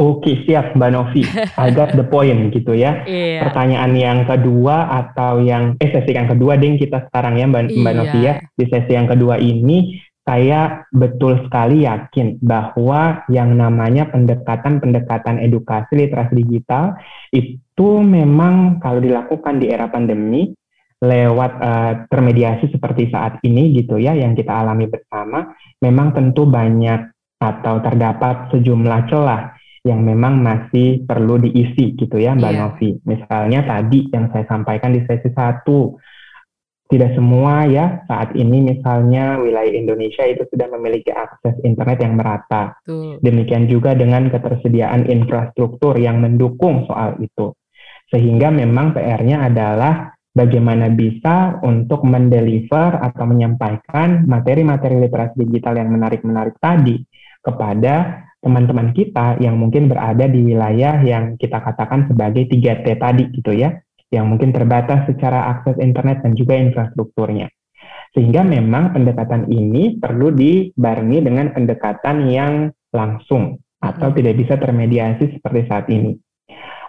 [0.00, 1.28] Oke siap Mbak Novi,
[1.60, 3.04] I got the point gitu ya.
[3.04, 3.44] Iya.
[3.44, 7.80] Pertanyaan yang kedua atau yang eh sesi yang kedua ding kita sekarang ya Mbak, iya.
[7.84, 8.32] Mbak Novi ya.
[8.56, 16.32] Di sesi yang kedua ini saya betul sekali yakin bahwa yang namanya pendekatan-pendekatan edukasi literasi
[16.48, 16.96] digital
[17.34, 20.48] itu memang kalau dilakukan di era pandemi
[21.00, 27.10] lewat uh, termediasi seperti saat ini gitu ya yang kita alami bersama memang tentu banyak
[27.40, 32.60] atau terdapat sejumlah celah yang memang masih perlu diisi gitu ya Mbak yeah.
[32.60, 32.90] Novi.
[33.08, 35.96] Misalnya tadi yang saya sampaikan di sesi satu
[36.90, 42.76] tidak semua ya saat ini misalnya wilayah Indonesia itu sudah memiliki akses internet yang merata.
[42.82, 43.22] Tuh.
[43.22, 47.54] Demikian juga dengan ketersediaan infrastruktur yang mendukung soal itu.
[48.10, 56.56] Sehingga memang PR-nya adalah bagaimana bisa untuk mendeliver atau menyampaikan materi-materi literasi digital yang menarik-menarik
[56.62, 57.02] tadi
[57.40, 63.52] kepada teman-teman kita yang mungkin berada di wilayah yang kita katakan sebagai 3T tadi gitu
[63.52, 63.76] ya
[64.10, 67.46] yang mungkin terbatas secara akses internet dan juga infrastrukturnya.
[68.10, 75.60] Sehingga memang pendekatan ini perlu dibarengi dengan pendekatan yang langsung atau tidak bisa termediasi seperti
[75.70, 76.18] saat ini.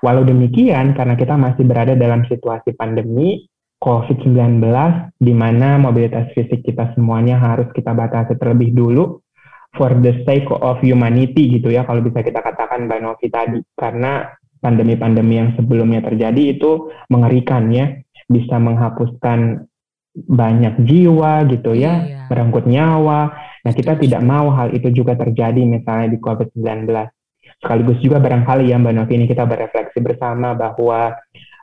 [0.01, 3.45] Walau demikian, karena kita masih berada dalam situasi pandemi
[3.81, 4.61] COVID-19,
[5.17, 9.21] di mana mobilitas fisik kita semuanya harus kita batasi terlebih dulu,
[9.77, 13.59] for the sake of humanity gitu ya, kalau bisa kita katakan Mbak Novi tadi.
[13.77, 14.25] Karena
[14.61, 17.93] pandemi-pandemi yang sebelumnya terjadi itu mengerikan ya,
[18.25, 19.69] bisa menghapuskan
[20.11, 22.21] banyak jiwa gitu ya, iya.
[22.27, 23.31] merenggut nyawa.
[23.63, 26.89] Nah kita tidak mau hal itu juga terjadi misalnya di COVID-19.
[27.61, 31.13] Sekaligus juga barangkali ya Mbak Novi ini kita berefleksi bersama bahwa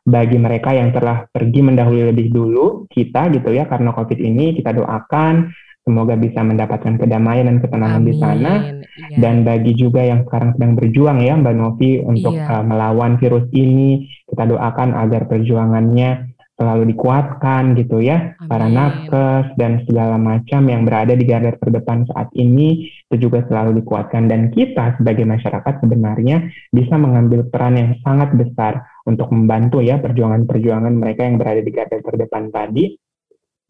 [0.09, 4.73] bagi mereka yang telah pergi mendahului lebih dulu kita gitu ya karena COVID ini kita
[4.73, 5.53] doakan
[5.89, 8.13] Semoga bisa mendapatkan kedamaian dan ketenangan Amin.
[8.13, 8.53] di sana.
[8.61, 9.17] Iya.
[9.25, 12.61] Dan bagi juga yang sekarang sedang berjuang ya Mbak Novi untuk iya.
[12.61, 18.35] uh, melawan virus ini, kita doakan agar perjuangannya selalu dikuatkan gitu ya.
[18.35, 18.51] Amin.
[18.51, 23.79] Para nakes dan segala macam yang berada di garda terdepan saat ini itu juga selalu
[23.81, 30.03] dikuatkan dan kita sebagai masyarakat sebenarnya bisa mengambil peran yang sangat besar untuk membantu ya
[30.03, 32.99] perjuangan-perjuangan mereka yang berada di garda terdepan tadi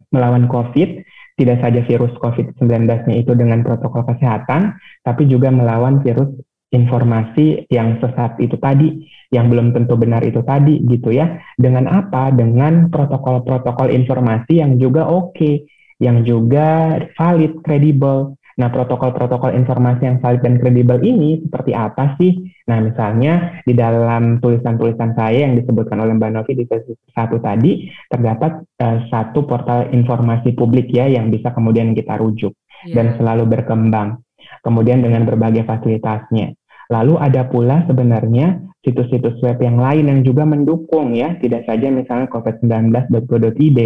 [0.08, 1.04] melawan COVID
[1.38, 4.74] tidak saja virus COVID-19-nya itu dengan protokol kesehatan,
[5.06, 6.34] tapi juga melawan virus
[6.68, 11.40] informasi yang sesat itu tadi, yang belum tentu benar itu tadi gitu ya.
[11.56, 12.32] Dengan apa?
[12.32, 15.54] Dengan protokol-protokol informasi yang juga oke, okay,
[15.98, 18.36] yang juga valid, kredibel.
[18.58, 22.42] Nah, protokol-protokol informasi yang valid dan kredibel ini seperti apa sih?
[22.66, 27.86] Nah, misalnya di dalam tulisan-tulisan saya yang disebutkan oleh Mbak Novi di sesi satu tadi,
[28.10, 32.50] terdapat uh, satu portal informasi publik ya yang bisa kemudian kita rujuk
[32.82, 32.98] yeah.
[32.98, 34.26] dan selalu berkembang.
[34.66, 36.57] Kemudian dengan berbagai fasilitasnya.
[36.88, 42.32] Lalu ada pula sebenarnya situs-situs web yang lain yang juga mendukung ya, tidak saja misalnya
[42.32, 43.80] covid19.go.id,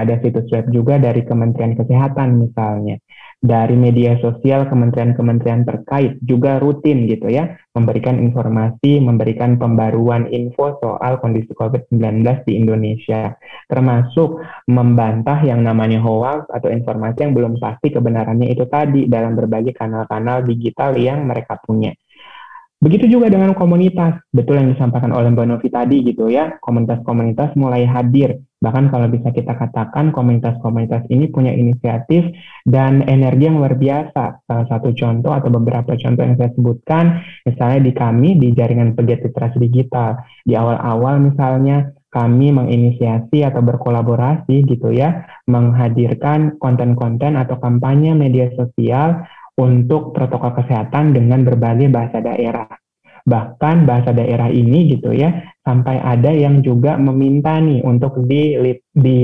[0.00, 2.96] ada situs web juga dari Kementerian Kesehatan misalnya.
[3.36, 11.20] Dari media sosial kementerian-kementerian terkait juga rutin gitu ya memberikan informasi, memberikan pembaruan info soal
[11.20, 13.36] kondisi COVID-19 di Indonesia.
[13.68, 14.40] Termasuk
[14.72, 20.40] membantah yang namanya hoax atau informasi yang belum pasti kebenarannya itu tadi dalam berbagai kanal-kanal
[20.40, 21.92] digital yang mereka punya.
[22.76, 27.88] Begitu juga dengan komunitas, betul yang disampaikan oleh Mbak Novi tadi gitu ya, komunitas-komunitas mulai
[27.88, 28.36] hadir.
[28.60, 32.28] Bahkan kalau bisa kita katakan komunitas-komunitas ini punya inisiatif
[32.68, 34.44] dan energi yang luar biasa.
[34.44, 37.04] Salah satu contoh atau beberapa contoh yang saya sebutkan,
[37.48, 40.20] misalnya di kami di jaringan pegiat literasi digital.
[40.44, 49.20] Di awal-awal misalnya kami menginisiasi atau berkolaborasi gitu ya, menghadirkan konten-konten atau kampanye media sosial
[49.56, 52.68] untuk protokol kesehatan dengan berbagai bahasa daerah.
[53.26, 55.32] Bahkan bahasa daerah ini gitu ya,
[55.66, 58.54] sampai ada yang juga meminta nih untuk di,
[58.94, 59.20] di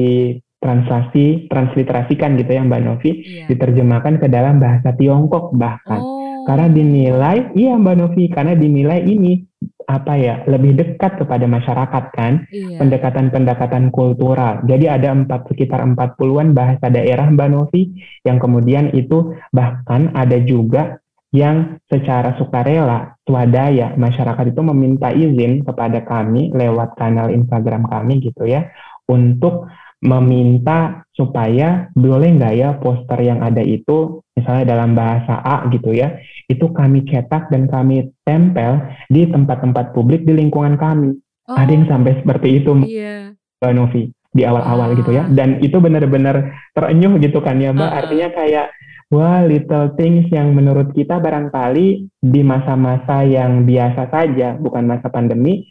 [0.58, 3.46] translasi, transliterasikan gitu ya Mbak Novi, iya.
[3.46, 6.00] diterjemahkan ke dalam bahasa Tiongkok bahkan.
[6.02, 6.42] Oh.
[6.46, 9.42] Karena dinilai, iya Mbak Novi, karena dinilai ini
[9.86, 12.78] apa ya lebih dekat kepada masyarakat kan iya.
[12.78, 17.92] pendekatan-pendekatan kultural jadi ada empat sekitar empat puluhan bahasa daerah Mbak Novi
[18.22, 26.04] yang kemudian itu bahkan ada juga yang secara sukarela swadaya masyarakat itu meminta izin kepada
[26.04, 28.68] kami lewat kanal Instagram kami gitu ya
[29.08, 35.94] untuk meminta supaya boleh nggak ya poster yang ada itu misalnya dalam bahasa A gitu
[35.94, 36.18] ya
[36.50, 41.14] itu kami cetak dan kami tempel di tempat-tempat publik di lingkungan kami
[41.46, 41.54] oh.
[41.54, 43.30] ada yang sampai seperti itu yeah.
[43.62, 44.96] Mbak Novi di awal-awal ah.
[44.98, 48.66] gitu ya dan itu benar-benar terenyuh gitu kan ya Mbak uh artinya kayak
[49.12, 55.68] wah little things yang menurut kita barangkali di masa-masa yang biasa saja bukan masa pandemi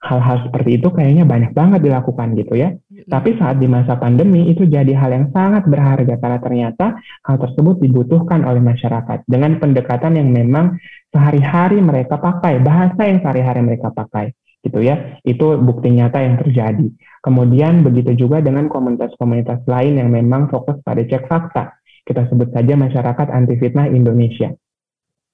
[0.00, 2.72] hal-hal seperti itu kayaknya banyak banget dilakukan gitu ya.
[3.10, 6.86] Tapi saat di masa pandemi itu jadi hal yang sangat berharga karena ternyata
[7.26, 10.78] hal tersebut dibutuhkan oleh masyarakat dengan pendekatan yang memang
[11.10, 14.30] sehari-hari mereka pakai, bahasa yang sehari-hari mereka pakai
[14.62, 15.18] gitu ya.
[15.26, 16.86] Itu bukti nyata yang terjadi.
[17.18, 21.82] Kemudian begitu juga dengan komunitas-komunitas lain yang memang fokus pada cek fakta.
[22.06, 24.54] Kita sebut saja masyarakat anti fitnah Indonesia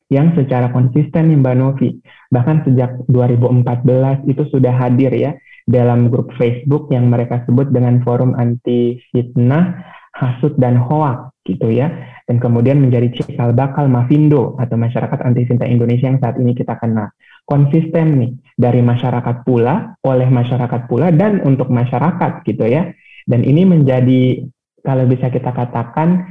[0.06, 1.98] yang secara konsisten nih Mbak Novi,
[2.30, 5.34] bahkan sejak 2014 itu sudah hadir ya
[5.66, 9.74] dalam grup Facebook yang mereka sebut dengan forum anti fitnah,
[10.14, 11.90] hasut dan hoak gitu ya.
[12.26, 16.78] Dan kemudian menjadi cikal bakal Mavindo atau masyarakat anti fitnah Indonesia yang saat ini kita
[16.78, 17.10] kenal.
[17.46, 22.90] Konsisten nih dari masyarakat pula, oleh masyarakat pula dan untuk masyarakat gitu ya.
[23.26, 24.46] Dan ini menjadi
[24.86, 26.30] kalau bisa kita katakan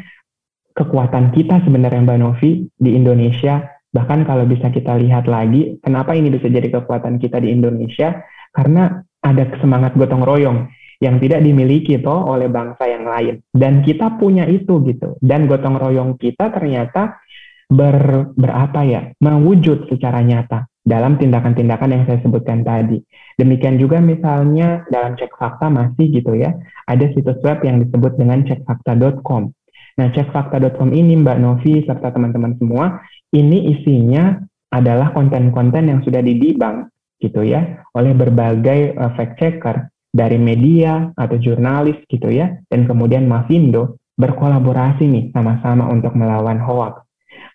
[0.75, 3.63] kekuatan kita sebenarnya Mbak Novi di Indonesia
[3.95, 8.19] bahkan kalau bisa kita lihat lagi kenapa ini bisa jadi kekuatan kita di Indonesia
[8.51, 10.69] karena ada semangat gotong royong
[11.01, 15.75] yang tidak dimiliki toh oleh bangsa yang lain dan kita punya itu gitu dan gotong
[15.75, 17.19] royong kita ternyata
[17.67, 23.01] ber, berapa ya mewujud secara nyata dalam tindakan-tindakan yang saya sebutkan tadi.
[23.41, 26.53] Demikian juga misalnya dalam cek fakta masih gitu ya,
[26.85, 29.49] ada situs web yang disebut dengan cekfakta.com.
[29.97, 33.01] Nah, cekfakta.com ini Mbak Novi serta teman-teman semua,
[33.33, 34.37] ini isinya
[34.69, 36.85] adalah konten-konten yang sudah didibang
[37.19, 43.27] gitu ya oleh berbagai uh, fact checker dari media atau jurnalis gitu ya dan kemudian
[43.27, 47.03] Mavindo berkolaborasi nih sama-sama untuk melawan hoax.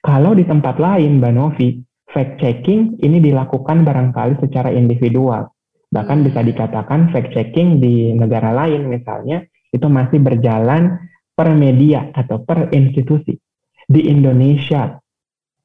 [0.05, 1.81] Kalau di tempat lain Mbak Novi,
[2.13, 5.49] fact checking ini dilakukan barangkali secara individual.
[5.91, 6.27] Bahkan hmm.
[6.31, 11.01] bisa dikatakan fact checking di negara lain misalnya itu masih berjalan
[11.33, 13.37] per media atau per institusi.
[13.91, 15.01] Di Indonesia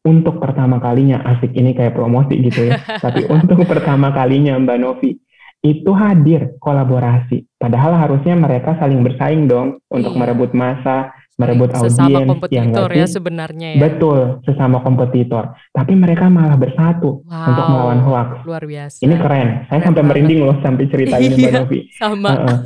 [0.05, 2.77] untuk pertama kalinya asik ini kayak promosi gitu ya.
[3.03, 5.17] Tapi untuk pertama kalinya Mbak Novi
[5.65, 7.57] itu hadir kolaborasi.
[7.57, 10.19] Padahal harusnya mereka saling bersaing dong untuk iya.
[10.21, 13.81] merebut masa, merebut sesama audiens kompetitor yang ya sebenarnya ya.
[13.83, 15.51] Betul, sesama kompetitor.
[15.75, 18.29] Tapi mereka malah bersatu wow, untuk melawan hoax.
[18.47, 18.99] Luar biasa.
[19.03, 19.47] Ini keren.
[19.67, 20.11] Saya keren sampai banget.
[20.15, 21.79] merinding loh sampai cerita ini Mbak iya, Novi.
[21.91, 22.31] Sama.
[22.31, 22.59] Uh -uh.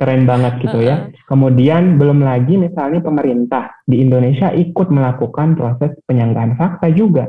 [0.00, 0.96] Keren banget gitu ya.
[1.28, 7.28] Kemudian belum lagi misalnya pemerintah di Indonesia ikut melakukan proses penyanggahan fakta juga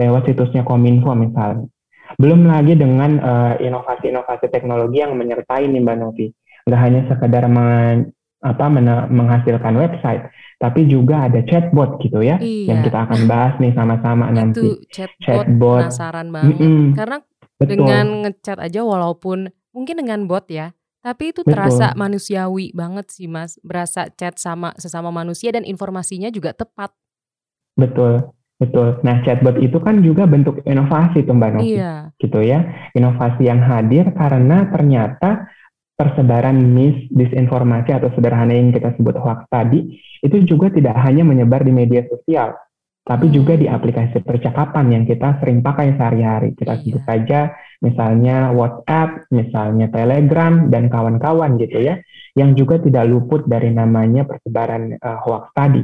[0.00, 1.68] lewat situsnya Kominfo misalnya.
[2.16, 3.20] Belum lagi dengan
[3.60, 6.26] inovasi-inovasi uh, teknologi yang menyertai nih Mbak Novi.
[6.64, 8.66] Nggak hanya sekedar men apa
[9.06, 10.26] menghasilkan website,
[10.58, 12.74] tapi juga ada chatbot gitu ya, iya.
[12.74, 14.82] yang kita akan bahas nih sama-sama nanti.
[14.90, 15.82] Chatbot, chatbot.
[15.86, 16.84] penasaran banget, mm -mm.
[16.98, 17.18] karena
[17.56, 17.70] Betul.
[17.70, 21.54] dengan ngechat aja walaupun mungkin dengan bot ya, tapi itu Betul.
[21.54, 26.94] terasa manusiawi banget sih mas, berasa chat sama sesama manusia dan informasinya juga tepat.
[27.78, 28.30] Betul.
[28.62, 29.02] Betul.
[29.02, 31.74] Nah, chatbot itu kan juga bentuk inovasi tuh Mbak Novi.
[31.74, 32.14] Iya.
[32.14, 32.62] Gitu ya.
[32.94, 35.50] Inovasi yang hadir karena ternyata
[35.96, 41.66] persebaran mis, disinformasi atau sederhana yang kita sebut hoax tadi itu juga tidak hanya menyebar
[41.66, 42.54] di media sosial,
[43.02, 43.34] tapi hmm.
[43.34, 46.54] juga di aplikasi percakapan yang kita sering pakai sehari-hari.
[46.54, 46.82] Kita iya.
[46.86, 47.40] sebut saja
[47.82, 51.98] misalnya WhatsApp, misalnya Telegram dan kawan-kawan gitu ya,
[52.38, 55.82] yang juga tidak luput dari namanya persebaran uh, hoax tadi.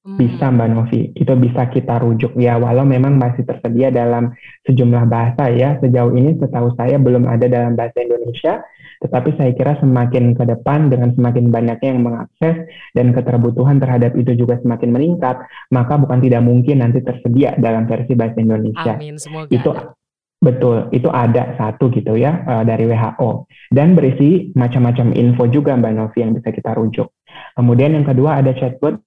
[0.00, 0.56] bisa hmm.
[0.56, 4.32] Mbak Novi, itu bisa kita rujuk ya walau memang masih tersedia dalam
[4.64, 5.76] sejumlah bahasa ya.
[5.76, 8.64] Sejauh ini setahu saya belum ada dalam bahasa Indonesia,
[9.04, 12.56] tetapi saya kira semakin ke depan dengan semakin banyaknya yang mengakses
[12.96, 15.36] dan keterbutuhan terhadap itu juga semakin meningkat,
[15.68, 18.96] maka bukan tidak mungkin nanti tersedia dalam versi bahasa Indonesia.
[18.96, 19.72] Amin, semoga itu.
[20.40, 23.44] Betul, itu ada satu gitu ya uh, dari WHO
[23.76, 27.12] dan berisi macam-macam info juga Mbak Novi yang bisa kita rujuk.
[27.52, 29.04] Kemudian yang kedua ada chatbot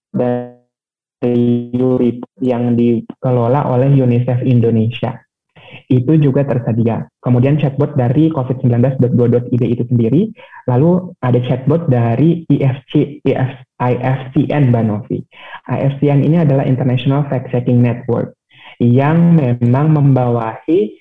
[1.24, 5.24] dari yang dikelola oleh UNICEF Indonesia.
[5.90, 7.08] itu juga tersedia.
[7.20, 10.30] Kemudian chatbot dari covid19.go.id itu sendiri,
[10.70, 13.52] lalu ada chatbot dari IFC, IF,
[13.82, 15.20] IFCN Mbak Novi.
[15.68, 18.38] IFCN ini adalah International Fact Checking Network
[18.82, 21.00] yang memang membawahi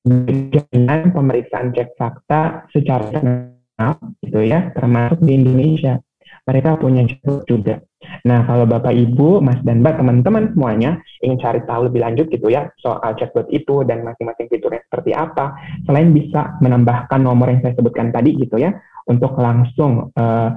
[0.00, 3.92] dengan pemeriksaan cek fakta secara nasional
[4.24, 6.00] gitu ya, termasuk di Indonesia.
[6.48, 7.04] Mereka punya
[7.44, 7.84] juga.
[8.26, 12.50] Nah, kalau Bapak Ibu, Mas dan Mbak, teman-teman semuanya ingin cari tahu lebih lanjut gitu
[12.52, 15.56] ya soal chatbot itu dan masing-masing fiturnya seperti apa,
[15.88, 18.74] selain bisa menambahkan nomor yang saya sebutkan tadi gitu ya,
[19.08, 20.50] untuk langsung uh,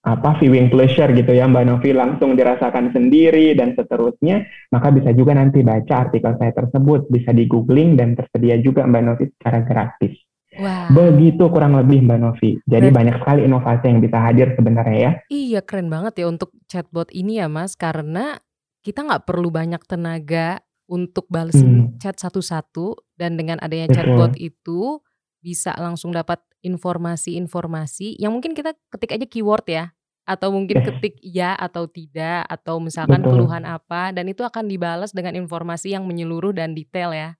[0.00, 5.36] apa viewing pleasure gitu ya Mbak Novi langsung dirasakan sendiri dan seterusnya maka bisa juga
[5.36, 10.29] nanti baca artikel saya tersebut bisa di googling dan tersedia juga Mbak Novi secara gratis
[10.60, 10.92] Wow.
[10.92, 12.60] Begitu kurang lebih Mbak Novi.
[12.68, 15.12] Jadi banyak sekali inovasi yang bisa hadir sebenarnya ya.
[15.32, 18.36] Iya keren banget ya untuk chatbot ini ya Mas karena
[18.84, 22.02] kita nggak perlu banyak tenaga untuk balesin hmm.
[22.02, 23.96] chat satu-satu dan dengan adanya Betul.
[23.96, 24.80] chatbot itu
[25.40, 29.84] bisa langsung dapat informasi-informasi yang mungkin kita ketik aja keyword ya
[30.28, 33.40] atau mungkin ketik ya atau tidak atau misalkan Betul.
[33.40, 37.39] keluhan apa dan itu akan dibalas dengan informasi yang menyeluruh dan detail ya.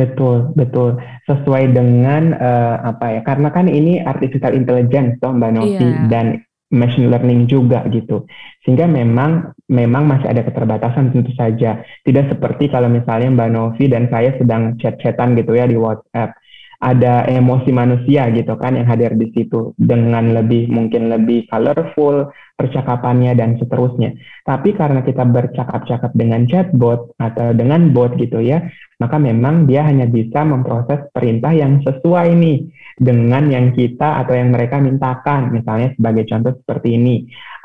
[0.00, 0.96] Betul, betul.
[1.28, 3.20] Sesuai dengan uh, apa ya?
[3.20, 6.08] Karena kan ini artificial intelligence, toh Mbak Novi yeah.
[6.08, 6.26] dan
[6.72, 8.24] machine learning juga gitu.
[8.64, 11.84] Sehingga memang memang masih ada keterbatasan tentu saja.
[12.06, 16.32] Tidak seperti kalau misalnya Mbak Novi dan saya sedang chat-chatan gitu ya di WhatsApp
[16.80, 23.36] ada emosi manusia gitu kan yang hadir di situ dengan lebih mungkin lebih colorful percakapannya
[23.36, 24.16] dan seterusnya.
[24.44, 28.64] Tapi karena kita bercakap-cakap dengan chatbot atau dengan bot gitu ya,
[29.00, 32.68] maka memang dia hanya bisa memproses perintah yang sesuai nih
[33.00, 35.56] dengan yang kita atau yang mereka mintakan.
[35.56, 37.16] Misalnya sebagai contoh seperti ini.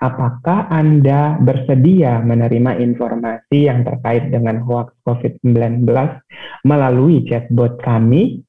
[0.03, 5.87] Apakah Anda bersedia menerima informasi yang terkait dengan hoax COVID-19
[6.67, 8.43] melalui chatbot kami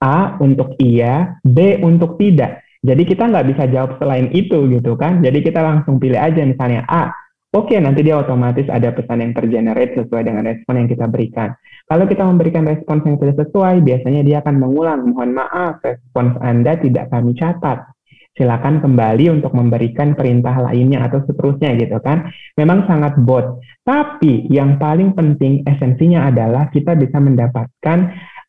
[0.00, 2.64] A untuk iya, B untuk tidak.
[2.80, 5.20] Jadi kita nggak bisa jawab selain itu gitu kan.
[5.20, 7.12] Jadi kita langsung pilih aja misalnya A.
[7.50, 11.50] Oke, nanti dia otomatis ada pesan yang tergenerate sesuai dengan respon yang kita berikan.
[11.90, 16.78] Kalau kita memberikan respons yang tidak sesuai, biasanya dia akan mengulang, mohon maaf, respons Anda
[16.78, 17.90] tidak kami catat.
[18.38, 22.30] Silakan kembali untuk memberikan perintah lainnya atau seterusnya gitu kan.
[22.54, 23.58] Memang sangat bot.
[23.82, 27.98] Tapi yang paling penting esensinya adalah kita bisa mendapatkan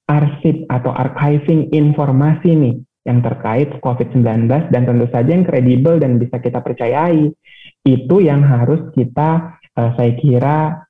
[0.10, 2.76] arsip atau archiving informasi nih
[3.06, 7.34] yang terkait COVID-19 dan tentu saja yang kredibel dan bisa kita percayai.
[7.82, 10.86] Itu yang harus kita uh, saya kira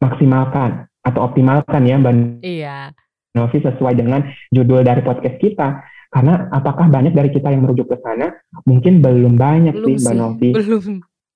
[0.00, 2.78] maksimalkan atau optimalkan ya Mbak Iya.
[3.30, 5.84] Novi sesuai dengan judul dari podcast kita.
[6.10, 8.34] Karena apakah banyak dari kita yang merujuk ke sana?
[8.66, 10.50] Mungkin belum banyak belum sih Mbak Novi.
[10.56, 10.86] Belum.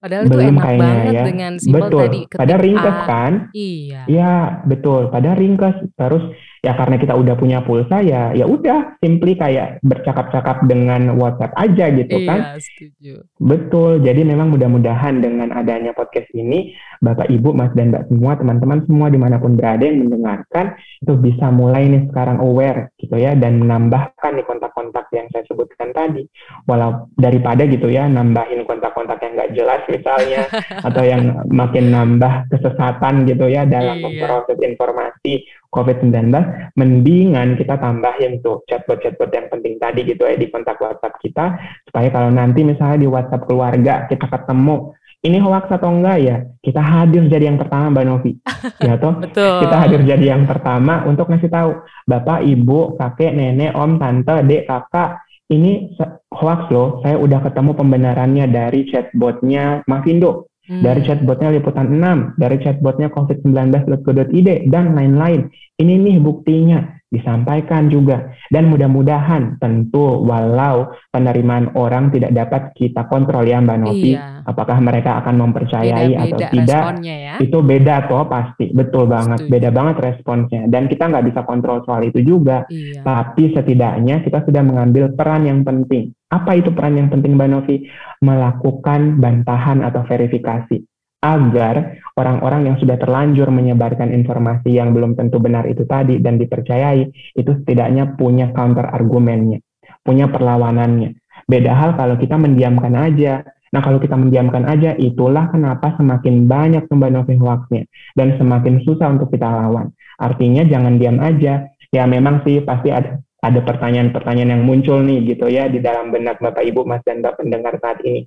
[0.04, 1.24] Padahal belum itu enak kayaknya banget ya.
[1.24, 2.00] dengan simpel betul.
[2.02, 2.20] tadi.
[2.28, 3.32] Pada ringkas kan?
[3.54, 4.02] Iya.
[4.04, 4.32] Iya,
[4.66, 5.02] betul.
[5.08, 5.76] Pada ringkas.
[5.94, 6.24] Terus
[6.64, 11.92] ya karena kita udah punya pulsa ya ya udah simply kayak bercakap-cakap dengan WhatsApp aja
[11.92, 12.40] gitu iya, kan.
[12.56, 13.14] setuju.
[13.36, 14.00] Betul.
[14.00, 16.72] Jadi memang mudah-mudahan dengan adanya podcast ini
[17.04, 20.72] Bapak Ibu, Mas dan Mbak semua, teman-teman semua di mana pun berada yang mendengarkan
[21.04, 25.92] itu bisa mulai nih sekarang aware gitu ya dan menambahkan nih kontak-kontak yang saya sebutkan
[25.92, 26.24] tadi.
[26.64, 30.42] Walau daripada gitu ya nambahin kontak-kontak yang nggak jelas misalnya
[30.88, 34.04] atau yang makin nambah kesesatan gitu ya dalam iya.
[34.08, 35.44] memproses informasi
[35.74, 36.30] COVID-19,
[36.78, 41.58] mendingan kita tambahin tuh chatbot-chatbot yang penting tadi gitu ya di kontak WhatsApp kita,
[41.90, 44.94] supaya kalau nanti misalnya di WhatsApp keluarga kita ketemu,
[45.26, 48.32] ini hoax atau enggak ya, kita hadir jadi yang pertama Mbak Novi.
[48.86, 49.18] Ya toh?
[49.18, 49.66] Betul.
[49.66, 51.70] Kita hadir jadi yang pertama untuk ngasih tahu,
[52.06, 55.92] Bapak, Ibu, Kakek, Nenek, Om, Tante, Dek, Kakak, ini
[56.32, 60.80] hoax loh, saya udah ketemu pembenarannya dari chatbotnya Mavindo Hmm.
[60.80, 65.52] Dari chatbotnya Liputan 6, dari chatbotnya covid19.go.id, dan lain-lain.
[65.76, 68.34] Ini nih buktinya disampaikan juga.
[68.50, 74.42] Dan mudah-mudahan tentu walau penerimaan orang tidak dapat kita kontrol ya Mbak Novi, iya.
[74.42, 77.34] apakah mereka akan mempercayai beda, atau tidak, ya.
[77.38, 79.52] itu beda toh pasti, betul banget, Setuju.
[79.54, 80.62] beda banget responsnya.
[80.66, 83.00] Dan kita nggak bisa kontrol soal itu juga, iya.
[83.06, 86.12] tapi setidaknya kita sudah mengambil peran yang penting.
[86.34, 87.86] Apa itu peran yang penting Mbak Novi?
[88.18, 90.82] Melakukan bantahan atau verifikasi
[91.24, 97.08] agar orang-orang yang sudah terlanjur menyebarkan informasi yang belum tentu benar itu tadi dan dipercayai
[97.32, 99.64] itu setidaknya punya counter argumennya,
[100.04, 101.16] punya perlawanannya.
[101.48, 103.40] Beda hal kalau kita mendiamkan aja.
[103.72, 107.82] Nah kalau kita mendiamkan aja, itulah kenapa semakin banyak Mbak Novi hoaxnya
[108.14, 109.90] dan semakin susah untuk kita lawan.
[110.20, 111.72] Artinya jangan diam aja.
[111.90, 116.40] Ya memang sih pasti ada ada pertanyaan-pertanyaan yang muncul nih gitu ya di dalam benak
[116.40, 118.24] Bapak Ibu Mas dan Bapak pendengar saat ini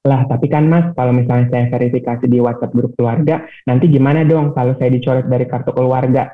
[0.00, 4.56] lah, tapi kan Mas, kalau misalnya saya verifikasi di WhatsApp grup keluarga, nanti gimana dong
[4.56, 6.32] kalau saya dicoret dari kartu keluarga?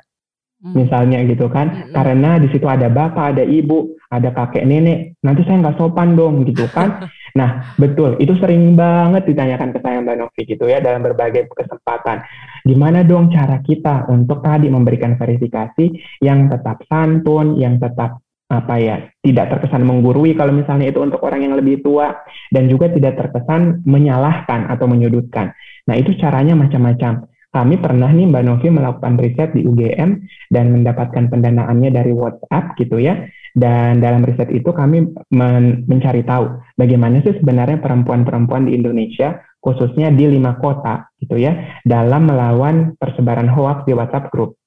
[0.63, 0.75] hmm.
[0.75, 1.93] misalnya gitu kan hmm.
[1.93, 6.47] karena di situ ada bapak ada ibu ada kakek nenek nanti saya nggak sopan dong
[6.49, 7.07] gitu kan
[7.37, 12.25] nah betul itu sering banget ditanyakan ke saya mbak Novi gitu ya dalam berbagai kesempatan
[12.65, 18.97] gimana dong cara kita untuk tadi memberikan verifikasi yang tetap santun yang tetap apa ya
[19.27, 22.15] tidak terkesan menggurui kalau misalnya itu untuk orang yang lebih tua
[22.55, 25.51] dan juga tidak terkesan menyalahkan atau menyudutkan.
[25.91, 27.27] Nah itu caranya macam-macam.
[27.51, 30.11] Kami pernah nih Mbak Novi melakukan riset di UGM
[30.53, 33.27] dan mendapatkan pendanaannya dari WhatsApp gitu ya.
[33.57, 40.13] Dan dalam riset itu kami men mencari tahu bagaimana sih sebenarnya perempuan-perempuan di Indonesia khususnya
[40.13, 44.61] di lima kota gitu ya dalam melawan persebaran hoax di WhatsApp group.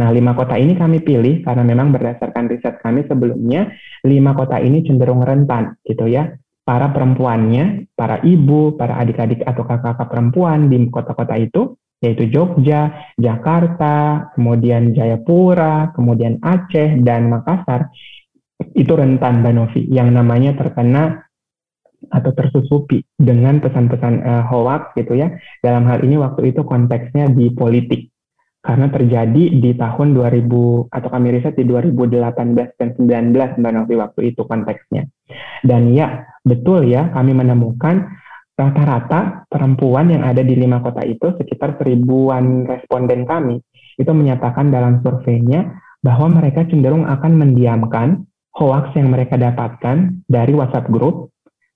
[0.00, 3.68] Nah, lima kota ini kami pilih karena memang berdasarkan riset kami sebelumnya,
[4.08, 6.32] lima kota ini cenderung rentan gitu ya.
[6.64, 14.30] Para perempuannya, para ibu, para adik-adik atau kakak-kakak perempuan di kota-kota itu, yaitu Jogja, Jakarta,
[14.32, 17.92] kemudian Jayapura, kemudian Aceh, dan Makassar,
[18.76, 21.24] itu rentan Banovi yang namanya terkena
[22.08, 25.36] atau tersusupi dengan pesan-pesan uh, hoax gitu ya.
[25.60, 28.08] Dalam hal ini waktu itu konteksnya di politik
[28.60, 34.20] karena terjadi di tahun 2000 atau kami riset di 2018 dan 19 Mbak Novi waktu
[34.32, 35.08] itu konteksnya.
[35.64, 38.04] Dan ya, betul ya kami menemukan
[38.60, 43.56] rata-rata perempuan yang ada di lima kota itu sekitar seribuan responden kami
[43.96, 50.90] itu menyatakan dalam surveinya bahwa mereka cenderung akan mendiamkan hoax yang mereka dapatkan dari WhatsApp
[50.90, 51.30] group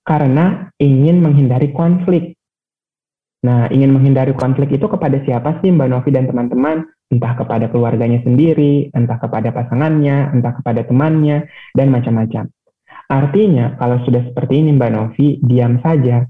[0.05, 2.35] karena ingin menghindari konflik
[3.45, 6.81] Nah, ingin menghindari konflik itu kepada siapa sih Mbak Novi dan teman-teman?
[7.13, 11.45] Entah kepada keluarganya sendiri, entah kepada pasangannya, entah kepada temannya,
[11.77, 12.49] dan macam-macam.
[13.05, 16.25] Artinya, kalau sudah seperti ini Mbak Novi, diam saja.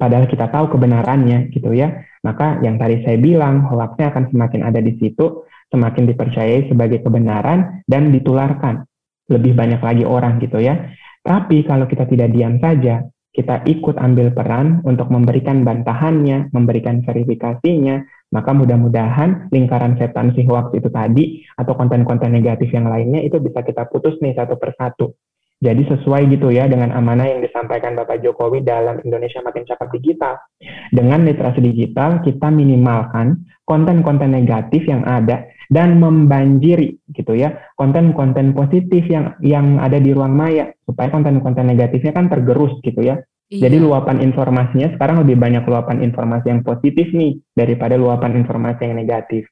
[0.00, 1.92] Padahal kita tahu kebenarannya gitu ya.
[2.24, 7.84] Maka yang tadi saya bilang, hoaxnya akan semakin ada di situ, semakin dipercayai sebagai kebenaran,
[7.84, 8.88] dan ditularkan.
[9.26, 10.94] Lebih banyak lagi orang gitu ya.
[11.26, 13.02] Tapi kalau kita tidak diam saja,
[13.36, 18.00] kita ikut ambil peran untuk memberikan bantahannya, memberikan verifikasinya,
[18.32, 21.24] maka mudah-mudahan lingkaran setan si hoax itu tadi
[21.54, 25.12] atau konten-konten negatif yang lainnya itu bisa kita putus nih satu persatu.
[25.56, 30.36] Jadi sesuai gitu ya dengan amanah yang disampaikan Bapak Jokowi dalam Indonesia Makin Cakap Digital.
[30.92, 39.06] Dengan literasi digital kita minimalkan konten-konten negatif yang ada dan membanjiri gitu ya konten-konten positif
[39.10, 43.18] yang yang ada di ruang maya supaya konten-konten negatifnya kan tergerus gitu ya.
[43.46, 43.70] Iya.
[43.70, 48.98] Jadi luapan informasinya sekarang lebih banyak luapan informasi yang positif nih daripada luapan informasi yang
[48.98, 49.46] negatif.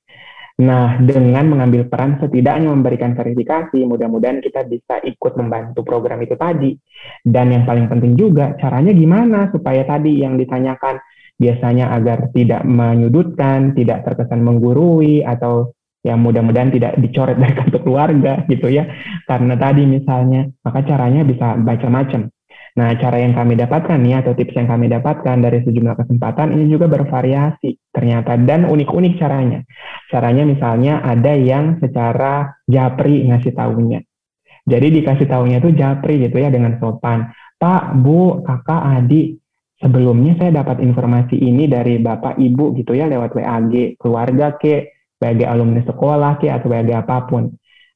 [0.55, 6.79] Nah, dengan mengambil peran setidaknya memberikan verifikasi, mudah-mudahan kita bisa ikut membantu program itu tadi.
[7.27, 11.03] Dan yang paling penting juga, caranya gimana supaya tadi yang ditanyakan
[11.35, 15.75] biasanya agar tidak menyudutkan, tidak terkesan menggurui, atau
[16.05, 18.85] yang mudah-mudahan tidak dicoret dari kartu keluarga gitu ya.
[19.25, 22.29] Karena tadi misalnya, maka caranya bisa macam-macam.
[22.75, 26.75] Nah, cara yang kami dapatkan nih atau tips yang kami dapatkan dari sejumlah kesempatan ini
[26.75, 29.63] juga bervariasi ternyata dan unik-unik caranya.
[30.11, 34.03] Caranya misalnya ada yang secara japri ngasih tahunya.
[34.67, 37.31] Jadi dikasih tahunya itu japri gitu ya dengan sopan.
[37.63, 39.39] Pak, Bu, kakak, adik,
[39.79, 45.41] sebelumnya saya dapat informasi ini dari bapak, ibu gitu ya lewat WAG, keluarga ke, WAG
[45.47, 47.55] alumni sekolah ke, atau WAG apa pun.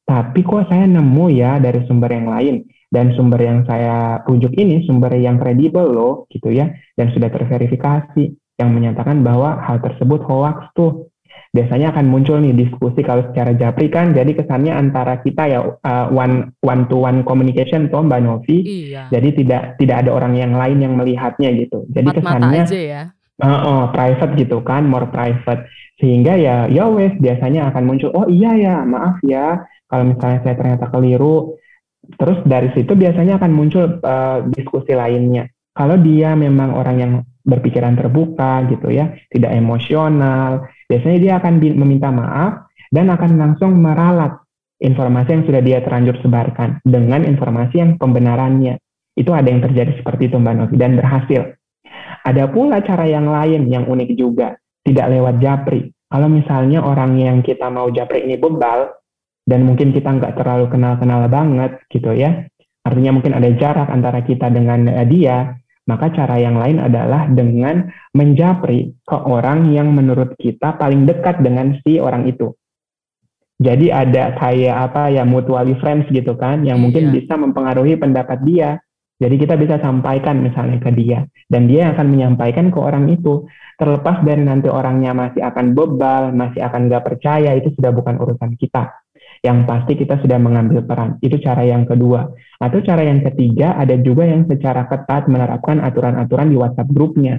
[0.08, 2.64] Tapi kok saya nemu ya dari sumber yang lain.
[2.88, 6.72] Dan sumber yang saya rujuk ini sumber yang kredibel loh gitu ya.
[6.96, 8.24] Dan sudah terverifikasi
[8.56, 11.12] yang menyatakan bahwa hal tersebut hoax tuh.
[11.48, 14.16] Biasanya akan muncul nih diskusi kalau secara japri kan.
[14.16, 18.58] Jadi kesannya antara kita ya uh, one one to one communication tuh Mbak Novi.
[18.64, 19.12] Iya.
[19.12, 21.84] jadi tidak tidak ada orang yang lain yang melihatnya gitu.
[21.92, 23.02] Jadi Mat kesannya aja ya.
[23.38, 28.26] Uh, uh, private gitu kan more private sehingga ya ya wes biasanya akan muncul oh
[28.30, 31.58] iya ya maaf ya kalau misalnya saya ternyata keliru
[32.16, 35.52] Terus dari situ biasanya akan muncul uh, diskusi lainnya.
[35.76, 37.12] Kalau dia memang orang yang
[37.44, 44.40] berpikiran terbuka gitu ya, tidak emosional, biasanya dia akan meminta maaf dan akan langsung meralat
[44.80, 48.80] informasi yang sudah dia terlanjur sebarkan dengan informasi yang pembenarannya.
[49.14, 51.42] Itu ada yang terjadi seperti itu Mbak Novi dan berhasil.
[52.24, 54.58] Ada pula cara yang lain yang unik juga,
[54.88, 55.92] tidak lewat japri.
[56.08, 58.96] Kalau misalnya orang yang kita mau japri ini bebal,
[59.48, 62.44] dan mungkin kita nggak terlalu kenal-kenal banget gitu ya.
[62.84, 65.56] Artinya mungkin ada jarak antara kita dengan uh, dia,
[65.88, 71.80] maka cara yang lain adalah dengan menjapri ke orang yang menurut kita paling dekat dengan
[71.80, 72.52] si orang itu.
[73.58, 77.12] Jadi ada kayak apa ya mutually friends gitu kan, yang mungkin iya.
[77.18, 78.78] bisa mempengaruhi pendapat dia.
[79.18, 83.50] Jadi kita bisa sampaikan misalnya ke dia, dan dia akan menyampaikan ke orang itu.
[83.78, 88.54] Terlepas dari nanti orangnya masih akan bebal, masih akan nggak percaya, itu sudah bukan urusan
[88.54, 88.94] kita
[89.42, 91.18] yang pasti kita sudah mengambil peran.
[91.22, 92.26] Itu cara yang kedua.
[92.58, 97.38] Atau cara yang ketiga, ada juga yang secara ketat menerapkan aturan-aturan di WhatsApp grupnya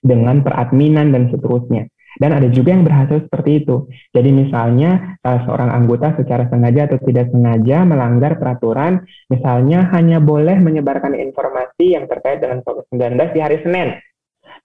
[0.00, 1.88] dengan peradminan dan seterusnya.
[2.14, 3.90] Dan ada juga yang berhasil seperti itu.
[4.14, 10.58] Jadi misalnya salah seorang anggota secara sengaja atau tidak sengaja melanggar peraturan, misalnya hanya boleh
[10.62, 13.88] menyebarkan informasi yang terkait dengan COVID-19 di hari Senin.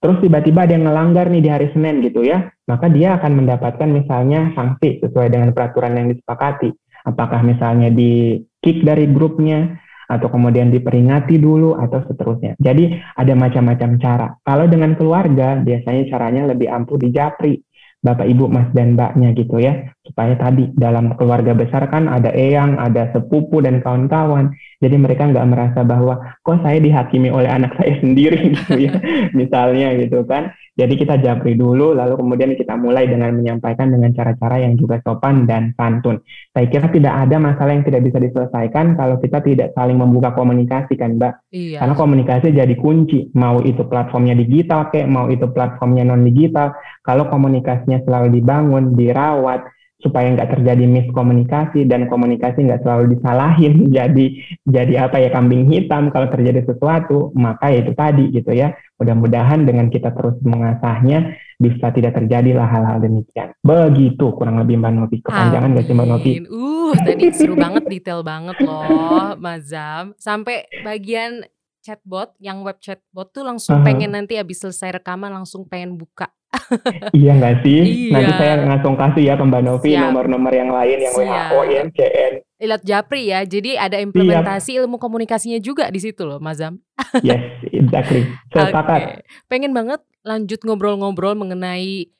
[0.00, 3.88] Terus tiba-tiba ada yang melanggar nih di hari Senin gitu ya, maka dia akan mendapatkan
[3.90, 6.72] misalnya sanksi sesuai dengan peraturan yang disepakati.
[7.04, 9.76] Apakah misalnya di kick dari grupnya,
[10.10, 12.58] atau kemudian diperingati dulu atau seterusnya.
[12.58, 14.26] Jadi ada macam-macam cara.
[14.42, 17.62] Kalau dengan keluarga biasanya caranya lebih ampuh di japri.
[18.00, 19.92] Bapak, Ibu, Mas, dan Mbaknya gitu ya.
[20.00, 24.56] Supaya tadi dalam keluarga besar kan ada eyang, ada sepupu, dan kawan-kawan.
[24.80, 28.96] Jadi mereka nggak merasa bahwa kok saya dihakimi oleh anak saya sendiri gitu ya.
[29.38, 30.48] Misalnya gitu kan.
[30.80, 35.44] Jadi kita japri dulu, lalu kemudian kita mulai dengan menyampaikan dengan cara-cara yang juga sopan
[35.44, 36.24] dan santun.
[36.56, 40.96] Saya kira tidak ada masalah yang tidak bisa diselesaikan kalau kita tidak saling membuka komunikasi
[40.96, 41.52] kan Mbak.
[41.52, 41.84] Iya.
[41.84, 46.72] Karena komunikasi jadi kunci, mau itu platformnya digital kayak, mau itu platformnya non-digital.
[47.04, 49.68] Kalau komunikasinya selalu dibangun, dirawat,
[50.00, 54.26] supaya nggak terjadi miskomunikasi dan komunikasi nggak selalu disalahin jadi
[54.64, 59.88] jadi apa ya kambing hitam kalau terjadi sesuatu maka itu tadi gitu ya mudah-mudahan dengan
[59.88, 63.56] kita terus mengasahnya bisa tidak terjadilah hal-hal demikian.
[63.64, 65.16] Begitu kurang lebih mbak Novi.
[65.24, 66.32] Kepanjangan nggak sih mbak Novi?
[66.52, 71.46] Uh tadi seru banget detail banget loh Mazam sampai bagian
[71.80, 73.88] chatbot yang web chatbot tuh langsung uh -huh.
[73.88, 76.28] pengen nanti habis selesai rekaman langsung pengen buka
[77.18, 77.80] iya nggak sih?
[78.10, 78.14] Iya.
[78.14, 81.50] Nanti saya langsung kasih ya ke Mbak Novi nomor-nomor yang lain yang Siap.
[81.50, 82.32] WHO, IMCN.
[82.60, 84.80] Ilat Japri ya, jadi ada implementasi Siap.
[84.84, 86.82] ilmu komunikasinya juga di situ loh, Mazam.
[87.26, 88.26] yes, exactly.
[88.52, 89.00] Sepakat.
[89.00, 89.16] Okay.
[89.48, 92.10] Pengen banget lanjut ngobrol-ngobrol mengenai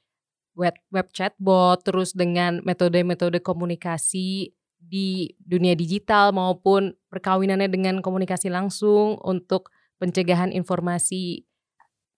[0.57, 4.55] web web chatbot, terus dengan metode-metode komunikasi
[4.91, 9.71] di dunia digital maupun perkawinannya dengan komunikasi langsung untuk
[10.03, 11.47] pencegahan informasi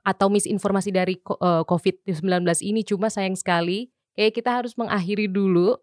[0.03, 5.77] atau misinformasi dari uh, COVID-19 ini cuma sayang sekali kayak kita harus mengakhiri dulu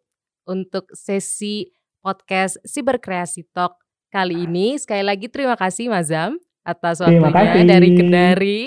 [0.50, 1.70] untuk sesi
[2.02, 3.78] podcast Siberkreasi Talk
[4.10, 4.76] kali ini.
[4.82, 8.60] Sekali lagi terima kasih Mazam atas waktunya dari Kendari.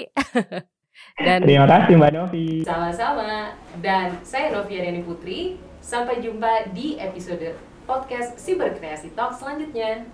[1.27, 2.49] Dan terima kasih Mbak Novi.
[2.65, 3.53] Sama-sama.
[3.83, 5.59] Dan saya Novi Ariani Putri.
[5.83, 10.07] Sampai jumpa di episode podcast Siberkreasi Talk selanjutnya.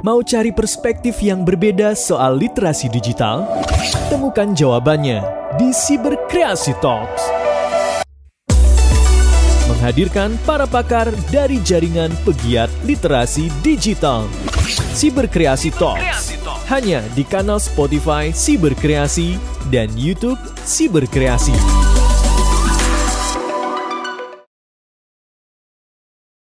[0.00, 3.44] Mau cari perspektif yang berbeda soal literasi digital?
[4.08, 5.20] Temukan jawabannya
[5.60, 7.22] di Cyberkreasi Talks.
[9.70, 14.26] Menghadirkan para pakar dari jaringan pegiat literasi digital.
[14.96, 16.36] Cyberkreasi Talks.
[16.70, 19.34] Hanya di kanal Spotify Cyberkreasi
[19.68, 21.99] dan YouTube Cyberkreasi.